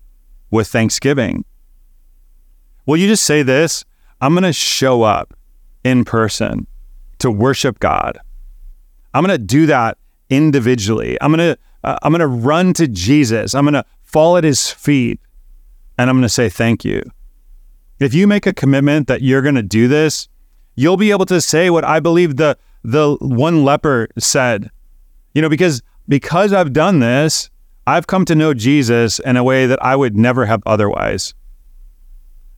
with 0.51 0.69
thanksgiving? 0.69 1.45
Will 2.87 2.97
you 2.97 3.07
just 3.07 3.25
say 3.25 3.43
this? 3.43 3.85
I'm 4.23 4.33
going 4.33 4.45
to 4.45 4.55
show 4.55 5.03
up 5.03 5.35
in 5.85 6.07
person 6.07 6.67
to 7.19 7.31
worship 7.31 7.79
God. 7.79 8.19
I'm 9.13 9.23
going 9.23 9.39
to 9.39 9.45
do 9.45 9.67
that 9.67 9.99
individually. 10.31 11.19
I'm 11.21 11.31
going 11.31 11.55
to 11.55 11.59
uh, 11.85 11.99
I'm 12.03 12.11
going 12.11 12.21
to 12.21 12.27
run 12.27 12.73
to 12.73 12.89
Jesus. 12.89 13.55
I'm 13.55 13.67
going 13.67 13.75
to 13.75 13.85
fall 14.03 14.39
at 14.39 14.45
his 14.45 14.71
feet 14.71 15.21
and 15.99 16.09
I'm 16.09 16.17
going 16.17 16.23
to 16.23 16.31
say 16.31 16.49
thank 16.49 16.87
you. 16.87 17.03
If 18.01 18.15
you 18.15 18.27
make 18.27 18.47
a 18.47 18.55
commitment 18.55 19.09
that 19.09 19.21
you're 19.21 19.43
going 19.43 19.57
to 19.57 19.63
do 19.63 19.89
this, 19.89 20.27
you'll 20.75 20.97
be 20.97 21.11
able 21.11 21.27
to 21.27 21.39
say 21.39 21.69
what 21.69 21.85
I 21.85 22.01
believe 22.01 22.37
the 22.37 22.57
the 22.83 23.19
one 23.21 23.63
leper 23.63 24.09
said. 24.19 24.71
You 25.37 25.43
know, 25.43 25.51
because 25.51 25.83
because 26.09 26.55
I've 26.55 26.73
done 26.73 27.01
this, 27.01 27.51
I've 27.87 28.07
come 28.07 28.25
to 28.25 28.35
know 28.35 28.55
Jesus 28.55 29.19
in 29.19 29.37
a 29.37 29.45
way 29.45 29.67
that 29.67 29.85
I 29.85 29.95
would 29.95 30.17
never 30.17 30.47
have 30.47 30.63
otherwise. 30.65 31.35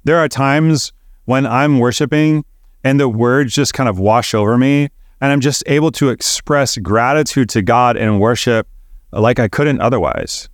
There 0.05 0.17
are 0.17 0.29
times 0.29 0.93
when 1.25 1.45
I'm 1.45 1.81
worshiping 1.81 2.45
and 2.85 3.01
the 3.01 3.09
words 3.09 3.53
just 3.53 3.75
kind 3.75 3.89
of 3.89 3.99
wash 3.99 4.33
over 4.33 4.57
me 4.57 4.91
and 5.21 5.33
I'm 5.33 5.41
just 5.41 5.65
able 5.67 5.91
to 5.91 6.11
express 6.11 6.79
gratitude 6.79 7.49
to 7.49 7.63
God 7.63 7.97
and 7.97 8.21
worship 8.21 8.69
like 9.11 9.41
I 9.41 9.49
couldn't 9.49 9.81
otherwise. 9.81 10.49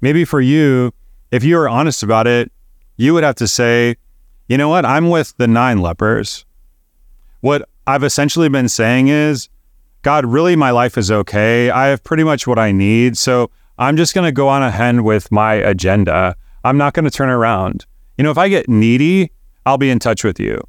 Maybe 0.00 0.24
for 0.24 0.40
you, 0.40 0.94
if 1.30 1.44
you 1.44 1.58
are 1.58 1.68
honest 1.68 2.02
about 2.02 2.26
it, 2.26 2.50
you 2.96 3.12
would 3.12 3.22
have 3.22 3.34
to 3.34 3.46
say, 3.46 3.96
you 4.48 4.56
know 4.56 4.70
what? 4.70 4.86
I'm 4.86 5.10
with 5.10 5.36
the 5.36 5.46
nine 5.46 5.82
lepers. 5.82 6.46
What 7.42 7.68
I've 7.86 8.02
essentially 8.02 8.48
been 8.48 8.70
saying 8.70 9.08
is, 9.08 9.50
God, 10.02 10.24
really, 10.24 10.56
my 10.56 10.70
life 10.70 10.96
is 10.96 11.10
okay. 11.10 11.70
I 11.70 11.88
have 11.88 12.02
pretty 12.02 12.24
much 12.24 12.46
what 12.46 12.58
I 12.58 12.72
need. 12.72 13.18
So 13.18 13.50
I'm 13.78 13.96
just 13.96 14.14
going 14.14 14.24
to 14.24 14.32
go 14.32 14.48
on 14.48 14.62
ahead 14.62 15.00
with 15.00 15.30
my 15.30 15.54
agenda. 15.54 16.36
I'm 16.64 16.78
not 16.78 16.94
going 16.94 17.04
to 17.04 17.10
turn 17.10 17.28
around. 17.28 17.86
You 18.16 18.24
know, 18.24 18.30
if 18.30 18.38
I 18.38 18.48
get 18.48 18.68
needy, 18.68 19.30
I'll 19.66 19.78
be 19.78 19.90
in 19.90 19.98
touch 19.98 20.24
with 20.24 20.40
you. 20.40 20.62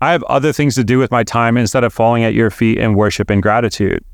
I 0.00 0.12
have 0.12 0.22
other 0.24 0.52
things 0.52 0.74
to 0.74 0.84
do 0.84 0.98
with 0.98 1.10
my 1.10 1.24
time 1.24 1.56
instead 1.56 1.84
of 1.84 1.92
falling 1.92 2.22
at 2.22 2.34
your 2.34 2.50
feet 2.50 2.78
in 2.78 2.94
worship 2.94 3.30
and 3.30 3.42
gratitude. 3.42 4.04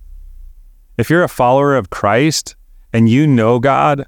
If 0.97 1.11
you're 1.11 1.25
a 1.25 1.29
follower 1.29 1.77
of 1.77 1.91
Christ 1.91 2.55
and 2.93 3.09
you 3.09 3.27
know 3.27 3.59
God, 3.59 4.07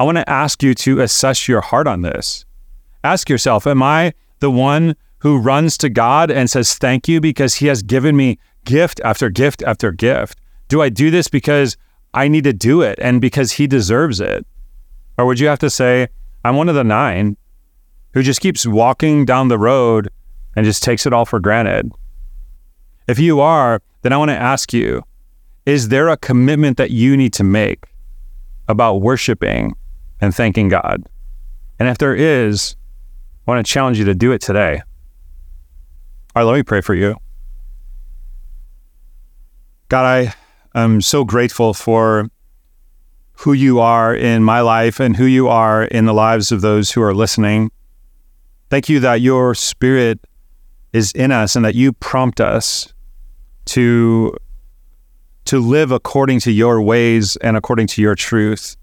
I 0.00 0.04
want 0.04 0.18
to 0.18 0.28
ask 0.28 0.62
you 0.62 0.74
to 0.74 1.00
assess 1.00 1.48
your 1.48 1.60
heart 1.60 1.86
on 1.86 2.02
this. 2.02 2.44
Ask 3.04 3.30
yourself, 3.30 3.66
am 3.66 3.82
I 3.82 4.14
the 4.40 4.50
one 4.50 4.96
who 5.18 5.38
runs 5.38 5.78
to 5.78 5.88
God 5.88 6.30
and 6.30 6.50
says 6.50 6.74
thank 6.74 7.08
you 7.08 7.20
because 7.20 7.56
he 7.56 7.66
has 7.66 7.82
given 7.82 8.16
me 8.16 8.38
gift 8.66 9.00
after 9.02 9.30
gift 9.30 9.62
after 9.62 9.90
gift? 9.90 10.38
Do 10.68 10.82
I 10.82 10.90
do 10.90 11.10
this 11.10 11.28
because 11.28 11.78
I 12.12 12.28
need 12.28 12.44
to 12.44 12.52
do 12.52 12.82
it 12.82 12.98
and 13.00 13.20
because 13.20 13.52
he 13.52 13.66
deserves 13.66 14.20
it? 14.20 14.46
Or 15.16 15.24
would 15.24 15.40
you 15.40 15.46
have 15.46 15.60
to 15.60 15.70
say, 15.70 16.08
I'm 16.44 16.56
one 16.56 16.68
of 16.68 16.74
the 16.74 16.84
nine 16.84 17.38
who 18.12 18.22
just 18.22 18.40
keeps 18.40 18.66
walking 18.66 19.24
down 19.24 19.48
the 19.48 19.58
road 19.58 20.10
and 20.54 20.66
just 20.66 20.82
takes 20.82 21.06
it 21.06 21.14
all 21.14 21.24
for 21.24 21.40
granted? 21.40 21.90
If 23.08 23.18
you 23.18 23.40
are, 23.40 23.80
then 24.02 24.12
I 24.12 24.18
want 24.18 24.30
to 24.30 24.36
ask 24.36 24.72
you, 24.72 25.02
is 25.64 25.88
there 25.88 26.08
a 26.08 26.16
commitment 26.16 26.76
that 26.76 26.90
you 26.90 27.16
need 27.16 27.32
to 27.34 27.44
make 27.44 27.86
about 28.68 29.00
worshiping 29.00 29.74
and 30.20 30.34
thanking 30.34 30.68
God? 30.68 31.08
And 31.78 31.88
if 31.88 31.98
there 31.98 32.14
is, 32.14 32.76
I 33.46 33.50
want 33.50 33.64
to 33.64 33.72
challenge 33.72 33.98
you 33.98 34.04
to 34.06 34.14
do 34.14 34.32
it 34.32 34.40
today. 34.40 34.82
All 36.34 36.42
right, 36.42 36.50
let 36.50 36.56
me 36.56 36.62
pray 36.62 36.80
for 36.80 36.94
you. 36.94 37.16
God, 39.88 40.04
I 40.04 40.34
am 40.74 41.00
so 41.00 41.24
grateful 41.24 41.72
for 41.72 42.28
who 43.38 43.52
you 43.52 43.78
are 43.78 44.14
in 44.14 44.42
my 44.42 44.60
life 44.60 44.98
and 44.98 45.16
who 45.16 45.26
you 45.26 45.46
are 45.48 45.84
in 45.84 46.06
the 46.06 46.14
lives 46.14 46.50
of 46.50 46.60
those 46.60 46.90
who 46.90 47.02
are 47.02 47.14
listening. 47.14 47.70
Thank 48.68 48.88
you 48.88 48.98
that 49.00 49.20
your 49.20 49.54
spirit 49.54 50.18
is 50.92 51.12
in 51.12 51.30
us 51.30 51.54
and 51.54 51.64
that 51.64 51.74
you 51.74 51.92
prompt 51.92 52.40
us 52.40 52.92
to 53.66 54.34
to 55.44 55.60
live 55.60 55.92
according 55.92 56.40
to 56.40 56.50
your 56.50 56.82
ways 56.82 57.36
and 57.36 57.56
according 57.56 57.86
to 57.86 58.02
your 58.02 58.16
truth. 58.16 58.76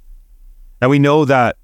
And 0.80 0.89
we 0.89 1.00
know 1.00 1.26
that 1.26 1.58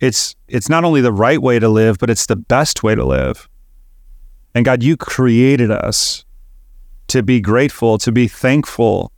it's 0.00 0.34
it's 0.48 0.68
not 0.68 0.84
only 0.84 1.00
the 1.00 1.12
right 1.12 1.40
way 1.40 1.58
to 1.58 1.68
live, 1.68 1.98
but 1.98 2.10
it's 2.10 2.26
the 2.26 2.36
best 2.36 2.82
way 2.82 2.94
to 2.94 3.04
live. 3.04 3.48
And 4.54 4.64
God, 4.64 4.82
you 4.82 4.96
created 4.98 5.70
us 5.70 6.23
to 7.08 7.22
be 7.22 7.40
grateful, 7.40 7.98
to 7.98 8.12
be 8.12 8.28
thankful, 8.28 9.12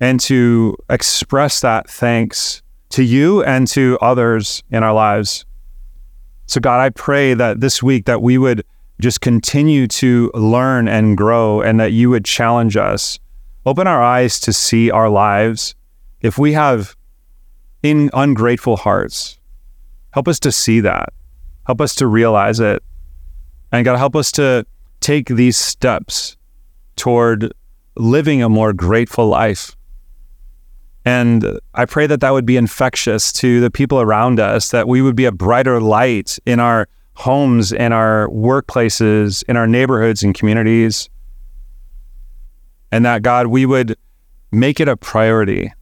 and 0.00 0.20
to 0.20 0.76
express 0.90 1.60
that 1.60 1.88
thanks 1.88 2.62
to 2.90 3.02
you 3.02 3.42
and 3.44 3.66
to 3.68 3.98
others 4.00 4.62
in 4.70 4.82
our 4.82 4.92
lives. 4.92 5.44
So 6.46 6.60
God, 6.60 6.80
I 6.80 6.90
pray 6.90 7.34
that 7.34 7.60
this 7.60 7.82
week 7.82 8.04
that 8.06 8.22
we 8.22 8.38
would 8.38 8.64
just 9.00 9.20
continue 9.20 9.86
to 9.88 10.30
learn 10.34 10.88
and 10.88 11.16
grow 11.16 11.60
and 11.60 11.80
that 11.80 11.92
you 11.92 12.10
would 12.10 12.24
challenge 12.24 12.76
us 12.76 13.18
Open 13.66 13.86
our 13.86 14.02
eyes 14.02 14.40
to 14.40 14.52
see 14.52 14.90
our 14.90 15.08
lives. 15.08 15.74
If 16.20 16.36
we 16.36 16.52
have 16.52 16.94
in 17.82 18.10
ungrateful 18.12 18.76
hearts, 18.76 19.38
help 20.10 20.28
us 20.28 20.38
to 20.40 20.52
see 20.52 20.80
that. 20.80 21.14
Help 21.66 21.80
us 21.80 21.94
to 21.96 22.06
realize 22.06 22.60
it. 22.60 22.82
And 23.72 23.84
God, 23.86 23.96
help 23.96 24.16
us 24.16 24.30
to 24.32 24.66
take 25.00 25.28
these 25.28 25.56
steps 25.56 26.36
toward 26.96 27.52
living 27.96 28.42
a 28.42 28.48
more 28.48 28.72
grateful 28.72 29.26
life. 29.26 29.76
And 31.04 31.58
I 31.74 31.84
pray 31.84 32.06
that 32.06 32.20
that 32.20 32.30
would 32.30 32.46
be 32.46 32.56
infectious 32.56 33.32
to 33.34 33.60
the 33.60 33.70
people 33.70 34.00
around 34.00 34.40
us, 34.40 34.70
that 34.70 34.88
we 34.88 35.02
would 35.02 35.16
be 35.16 35.26
a 35.26 35.32
brighter 35.32 35.80
light 35.80 36.38
in 36.46 36.60
our 36.60 36.88
homes, 37.14 37.72
in 37.72 37.92
our 37.92 38.28
workplaces, 38.28 39.44
in 39.48 39.56
our 39.56 39.66
neighborhoods 39.66 40.22
and 40.22 40.34
communities 40.34 41.10
and 42.94 43.04
that 43.04 43.22
God, 43.22 43.48
we 43.48 43.66
would 43.66 43.96
make 44.52 44.78
it 44.78 44.86
a 44.86 44.96
priority 44.96 45.72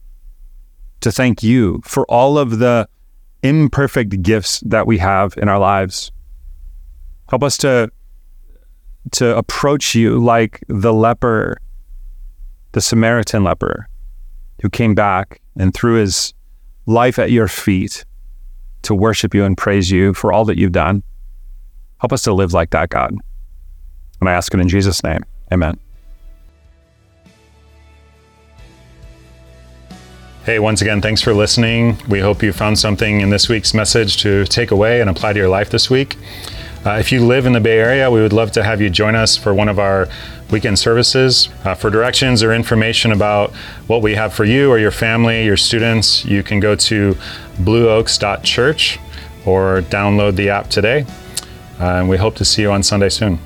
to 1.01 1.11
thank 1.11 1.43
you 1.43 1.79
for 1.85 2.07
all 2.07 2.39
of 2.39 2.57
the 2.57 2.89
imperfect 3.43 4.23
gifts 4.23 4.61
that 4.61 4.87
we 4.87 4.97
have 4.97 5.35
in 5.37 5.47
our 5.47 5.59
lives. 5.59 6.11
Help 7.29 7.43
us 7.43 7.55
to 7.57 7.91
to 9.11 9.37
approach 9.37 9.95
you 9.95 10.19
like 10.19 10.63
the 10.67 10.93
leper, 10.93 11.57
the 12.71 12.81
Samaritan 12.81 13.43
leper, 13.43 13.87
who 14.61 14.69
came 14.69 14.95
back 14.95 15.41
and 15.57 15.73
threw 15.73 15.95
his 15.95 16.33
life 16.85 17.19
at 17.19 17.31
your 17.31 17.47
feet 17.47 18.05
to 18.83 18.95
worship 18.95 19.33
you 19.33 19.45
and 19.45 19.57
praise 19.57 19.91
you 19.91 20.13
for 20.13 20.31
all 20.33 20.45
that 20.45 20.57
you've 20.57 20.71
done. 20.71 21.03
Help 21.99 22.13
us 22.13 22.23
to 22.23 22.33
live 22.33 22.53
like 22.53 22.71
that, 22.71 22.89
God. 22.89 23.15
And 24.19 24.29
I 24.29 24.33
ask 24.33 24.53
it 24.53 24.59
in 24.59 24.67
Jesus' 24.67 25.03
name. 25.03 25.23
Amen. 25.51 25.79
Hey, 30.45 30.59
once 30.59 30.81
again, 30.81 31.01
thanks 31.01 31.21
for 31.21 31.33
listening. 31.33 31.97
We 32.09 32.19
hope 32.19 32.43
you 32.43 32.51
found 32.51 32.77
something 32.77 33.21
in 33.21 33.29
this 33.29 33.47
week's 33.47 33.73
message 33.73 34.17
to 34.23 34.45
take 34.45 34.71
away 34.71 34.99
and 34.99 35.09
apply 35.09 35.31
to 35.31 35.39
your 35.39 35.47
life 35.47 35.69
this 35.69 35.89
week. 35.89 36.17
Uh, 36.85 36.97
if 36.99 37.13
you 37.13 37.25
live 37.25 37.45
in 37.45 37.53
the 37.53 37.61
Bay 37.61 37.79
Area, 37.79 38.11
we 38.11 38.21
would 38.21 38.33
love 38.33 38.51
to 38.51 38.63
have 38.63 38.81
you 38.81 38.89
join 38.89 39.15
us 39.15 39.37
for 39.37 39.53
one 39.53 39.69
of 39.69 39.79
our 39.79 40.09
weekend 40.51 40.77
services. 40.77 41.47
Uh, 41.63 41.73
for 41.73 41.89
directions 41.89 42.43
or 42.43 42.53
information 42.53 43.13
about 43.13 43.51
what 43.87 44.01
we 44.01 44.15
have 44.15 44.33
for 44.33 44.43
you 44.43 44.69
or 44.69 44.77
your 44.77 44.91
family, 44.91 45.45
your 45.45 45.55
students, 45.55 46.25
you 46.25 46.43
can 46.43 46.59
go 46.59 46.75
to 46.75 47.15
blueoaks.church 47.61 48.99
or 49.45 49.81
download 49.83 50.35
the 50.35 50.49
app 50.49 50.69
today. 50.69 51.05
Uh, 51.79 51.99
and 51.99 52.09
we 52.09 52.17
hope 52.17 52.35
to 52.35 52.43
see 52.43 52.63
you 52.63 52.71
on 52.71 52.83
Sunday 52.83 53.09
soon. 53.09 53.39